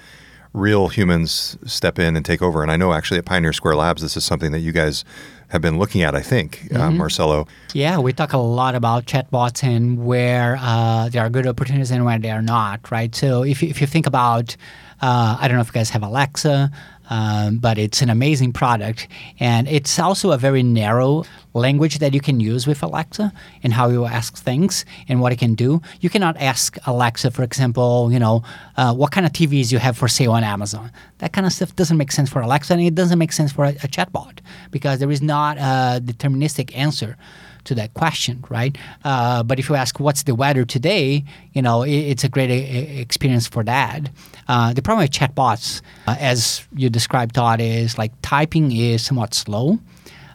real 0.53 0.89
humans 0.89 1.59
step 1.67 1.99
in 1.99 2.17
and 2.17 2.25
take 2.25 2.41
over. 2.43 2.63
And 2.63 2.73
I 2.73 2.77
know 2.77 2.93
actually 2.93 3.19
at 3.19 3.27
Pioneer 3.27 3.53
Square 3.53 3.77
Labs, 3.77 4.03
this 4.03 4.17
is 4.17 4.25
something 4.25 4.53
that 4.53 4.61
you 4.61 4.73
guys 4.73 5.05
have 5.49 5.63
been 5.63 5.79
looking 5.79 6.03
at, 6.03 6.15
I 6.15 6.23
think, 6.23 6.63
uh, 6.65 6.75
mm-hmm. 6.75 6.81
uh, 6.81 6.91
Marcelo. 6.93 7.47
Yeah, 7.73 7.99
we 7.99 8.13
talk 8.13 8.33
a 8.33 8.39
lot 8.39 8.75
about 8.75 9.05
chatbots 9.05 9.63
and 9.63 10.05
where 10.05 10.57
uh, 10.61 11.09
there 11.11 11.23
are 11.25 11.31
good 11.31 11.47
opportunities 11.47 11.91
and 11.91 12.05
where 12.05 12.19
they 12.19 12.31
are 12.31 12.43
not, 12.43 12.91
right? 12.91 13.15
So 13.15 13.45
if 13.45 13.63
you, 13.63 13.69
if 13.69 13.81
you 13.81 13.87
think 13.87 14.07
about, 14.07 14.57
uh, 15.03 15.37
I 15.39 15.47
don't 15.47 15.57
know 15.57 15.61
if 15.61 15.69
you 15.69 15.75
guys 15.75 15.91
have 15.91 16.03
Alexa, 16.03 16.71
um, 17.11 17.59
but 17.59 17.79
it's 17.79 18.03
an 18.03 18.11
amazing 18.11 18.53
product. 18.53 19.09
And 19.39 19.69
it's 19.69 19.99
also 19.99 20.33
a 20.33 20.39
very 20.39 20.63
narrow 20.63 21.25
language 21.55 21.99
that 21.99 22.13
you 22.15 22.21
can 22.21 22.41
use 22.41 22.67
with 22.67 22.83
Alexa 22.83 23.33
and 23.63 23.73
how 23.73 23.89
you 23.89 24.05
ask 24.05 24.37
things 24.37 24.85
and 25.09 25.21
what 25.21 25.33
it 25.33 25.39
can 25.39 25.55
do. 25.55 25.81
You 26.01 26.11
cannot 26.11 26.37
ask 26.37 26.77
Alexa, 26.87 27.31
for 27.31 27.43
example, 27.43 28.11
you 28.13 28.19
know, 28.19 28.43
uh, 28.77 28.95
what 28.95 29.13
kind 29.13 29.27
of 29.27 29.33
TVs 29.33 29.73
you 29.73 29.79
have 29.79 29.97
for 29.97 30.09
sale 30.09 30.33
on 30.33 30.45
Amazon. 30.45 30.91
That 31.19 31.33
kind 31.33 31.47
of 31.47 31.53
stuff 31.53 31.75
doesn't 31.77 31.97
make 31.97 32.13
sense 32.13 32.31
for 32.31 32.41
Alexa 32.41 32.73
and 32.73 32.83
it 32.83 32.95
doesn't 32.95 33.19
make 33.19 33.33
sense 33.33 33.53
for 33.53 33.65
a, 33.65 33.71
a 33.71 33.89
chatbot 33.89 34.39
because 34.71 34.99
there 34.99 35.11
is 35.11 35.23
not 35.23 35.57
a 35.59 36.01
deterministic 36.01 36.77
answer 36.77 37.17
to 37.67 37.75
that 37.75 37.95
question, 37.95 38.45
right? 38.49 38.77
Uh, 39.05 39.43
but 39.43 39.59
if 39.59 39.69
you 39.69 39.75
ask 39.75 40.01
what's 40.01 40.23
the 40.25 40.35
weather 40.35 40.65
today, 40.65 41.25
you 41.53 41.63
know, 41.63 41.83
it, 41.83 41.91
it's 41.93 42.25
a 42.25 42.29
great 42.29 42.51
a- 42.51 43.01
experience 43.01 43.47
for 43.47 43.63
that. 43.65 44.09
Uh, 44.49 44.73
the 44.73 44.83
problem 44.83 45.05
with 45.05 45.11
chatbots, 45.11 45.83
uh, 46.07 46.17
as 46.19 46.67
you 46.75 46.89
described, 46.89 47.35
Todd, 47.35 47.61
is 47.61 47.99
like 47.99 48.13
typing 48.23 48.73
is 48.73 49.05
somewhat 49.05 49.35
slow. 49.35 49.79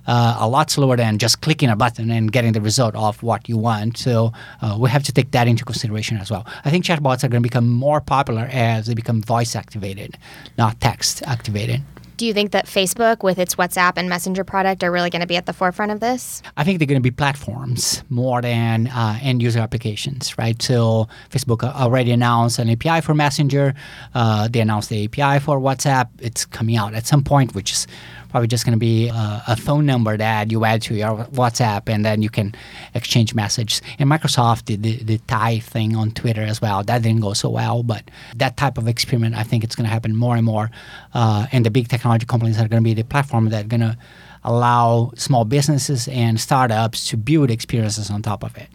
Uh, 0.08 0.36
a 0.40 0.50
lot 0.50 0.72
slower 0.72 0.98
than 0.98 1.20
just 1.20 1.42
clicking 1.42 1.70
a 1.70 1.76
button 1.76 2.10
and 2.10 2.32
getting 2.32 2.54
the 2.54 2.60
result 2.60 2.96
of 2.96 3.22
what 3.22 3.48
you 3.48 3.56
want. 3.56 3.98
So 4.00 4.34
uh, 4.62 4.76
we 4.80 4.90
have 4.90 5.04
to 5.04 5.12
take 5.12 5.30
that 5.32 5.48
into 5.48 5.64
consideration 5.64 6.18
as 6.18 6.32
well. 6.32 6.44
I 6.66 6.72
think 6.72 6.84
chatbots 6.84 7.24
are 7.24 7.28
going 7.28 7.44
to 7.44 7.48
become 7.48 7.70
more 7.70 8.02
popular 8.02 8.50
as 8.52 8.88
they 8.88 8.96
become 8.96 9.22
voice 9.22 9.56
activated, 9.56 10.18
not 10.58 10.82
text 10.82 11.22
activated. 11.28 11.84
Do 12.22 12.28
you 12.28 12.36
think 12.36 12.52
that 12.52 12.68
Facebook, 12.68 13.24
with 13.24 13.40
its 13.40 13.56
WhatsApp 13.56 13.94
and 13.96 14.08
Messenger 14.08 14.44
product, 14.44 14.84
are 14.84 14.92
really 14.92 15.10
going 15.10 15.22
to 15.22 15.28
be 15.28 15.38
at 15.38 15.48
the 15.48 15.54
forefront 15.54 15.92
of 15.92 16.02
this? 16.02 16.44
I 16.56 16.64
think 16.64 16.78
they're 16.78 16.86
going 16.86 17.02
to 17.02 17.02
be 17.02 17.10
platforms 17.10 18.04
more 18.10 18.44
than 18.44 18.90
uh, 18.90 19.18
end 19.24 19.42
user 19.42 19.58
applications, 19.58 20.38
right? 20.38 20.62
So 20.62 21.08
Facebook 21.32 21.64
already 21.64 22.12
announced 22.12 22.60
an 22.60 22.70
API 22.70 23.02
for 23.02 23.16
Messenger. 23.16 23.74
Uh, 24.14 24.48
they 24.48 24.60
announced 24.60 24.90
the 24.90 25.06
API 25.06 25.44
for 25.44 25.60
WhatsApp. 25.60 26.10
It's 26.20 26.46
coming 26.46 26.76
out 26.76 26.94
at 26.94 27.08
some 27.08 27.24
point, 27.24 27.56
which 27.56 27.72
is 27.72 27.88
probably 28.32 28.48
just 28.48 28.66
going 28.66 28.74
to 28.74 28.80
be 28.80 29.10
a, 29.10 29.44
a, 29.50 29.56
phone 29.56 29.86
number 29.86 30.18
that 30.18 30.52
you 30.52 30.64
add 30.66 30.82
to 30.84 30.96
your 30.96 31.26
WhatsApp, 31.26 31.88
and 31.88 32.04
then 32.04 32.22
you 32.22 32.30
can 32.30 32.56
exchange 32.96 33.36
messages. 33.36 33.82
And 34.00 34.10
Microsoft 34.10 34.66
did 34.66 34.84
the, 34.84 35.04
the 35.04 35.18
Tay 35.28 35.60
thing 35.60 35.96
on 35.96 36.12
Twitter 36.12 36.42
as 36.42 36.62
well. 36.62 36.84
That 36.84 37.04
didn't 37.04 37.22
go 37.22 37.34
so 37.34 37.50
well, 37.50 37.84
but 37.84 38.10
that 38.36 38.58
type 38.58 38.78
of 38.78 38.88
experiment, 38.88 39.36
I 39.36 39.44
think 39.44 39.64
it's 39.64 39.76
going 39.76 39.86
to 39.86 39.92
happen 39.92 40.16
more 40.16 40.36
and 40.36 40.46
more. 40.46 40.72
Uh, 41.14 41.46
and 41.52 41.66
the 41.66 41.72
big 41.72 41.90
technology 41.90 42.26
companies 42.26 42.58
are 42.58 42.68
going 42.68 42.82
to 42.82 42.88
be 42.88 42.94
the 42.94 43.04
platform 43.04 43.50
that 43.50 43.66
are 43.66 43.68
going 43.68 43.82
to 43.82 43.98
allow 44.44 45.12
small 45.16 45.46
businesses 45.46 46.08
and 46.08 46.40
startups 46.40 47.08
to 47.10 47.18
build 47.18 47.52
experiences 47.52 48.10
on 48.10 48.22
top 48.22 48.44
of 48.44 48.58
it. 48.58 48.70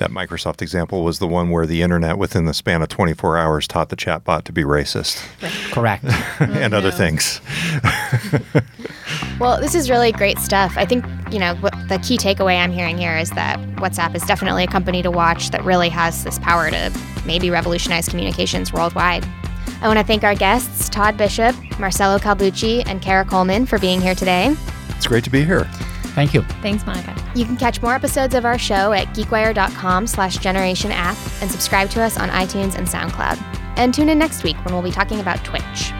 That 0.00 0.10
Microsoft 0.10 0.62
example 0.62 1.04
was 1.04 1.18
the 1.18 1.28
one 1.28 1.50
where 1.50 1.66
the 1.66 1.82
internet, 1.82 2.16
within 2.16 2.46
the 2.46 2.54
span 2.54 2.80
of 2.80 2.88
24 2.88 3.36
hours, 3.36 3.68
taught 3.68 3.90
the 3.90 3.96
chatbot 3.96 4.44
to 4.44 4.52
be 4.52 4.64
racist. 4.64 5.22
Correct. 5.72 6.04
and 6.40 6.72
oh, 6.72 6.78
other 6.78 6.90
things. 6.90 7.42
well, 9.38 9.60
this 9.60 9.74
is 9.74 9.90
really 9.90 10.10
great 10.10 10.38
stuff. 10.38 10.72
I 10.78 10.86
think, 10.86 11.04
you 11.30 11.38
know, 11.38 11.54
what 11.56 11.74
the 11.90 11.98
key 11.98 12.16
takeaway 12.16 12.58
I'm 12.58 12.72
hearing 12.72 12.96
here 12.96 13.14
is 13.14 13.28
that 13.32 13.60
WhatsApp 13.76 14.14
is 14.14 14.22
definitely 14.22 14.64
a 14.64 14.68
company 14.68 15.02
to 15.02 15.10
watch 15.10 15.50
that 15.50 15.62
really 15.64 15.90
has 15.90 16.24
this 16.24 16.38
power 16.38 16.70
to 16.70 16.90
maybe 17.26 17.50
revolutionize 17.50 18.08
communications 18.08 18.72
worldwide. 18.72 19.28
I 19.82 19.86
want 19.86 19.98
to 19.98 20.04
thank 20.06 20.24
our 20.24 20.34
guests, 20.34 20.88
Todd 20.88 21.18
Bishop, 21.18 21.54
Marcelo 21.78 22.18
Calbucci, 22.18 22.84
and 22.86 23.02
Kara 23.02 23.26
Coleman, 23.26 23.66
for 23.66 23.78
being 23.78 24.00
here 24.00 24.14
today. 24.14 24.56
It's 24.96 25.06
great 25.06 25.24
to 25.24 25.30
be 25.30 25.44
here. 25.44 25.68
Thank 26.14 26.34
you. 26.34 26.42
Thanks, 26.62 26.84
Monica. 26.86 27.14
You 27.34 27.44
can 27.44 27.56
catch 27.56 27.80
more 27.82 27.94
episodes 27.94 28.34
of 28.34 28.44
our 28.44 28.58
show 28.58 28.92
at 28.92 29.08
geekwire.com 29.08 30.06
slash 30.06 30.38
generation 30.38 30.90
app 30.92 31.16
and 31.40 31.50
subscribe 31.50 31.90
to 31.90 32.02
us 32.02 32.18
on 32.18 32.28
iTunes 32.30 32.76
and 32.76 32.86
SoundCloud. 32.86 33.38
And 33.76 33.94
tune 33.94 34.08
in 34.08 34.18
next 34.18 34.42
week 34.42 34.56
when 34.64 34.74
we'll 34.74 34.82
be 34.82 34.90
talking 34.90 35.20
about 35.20 35.44
Twitch. 35.44 35.92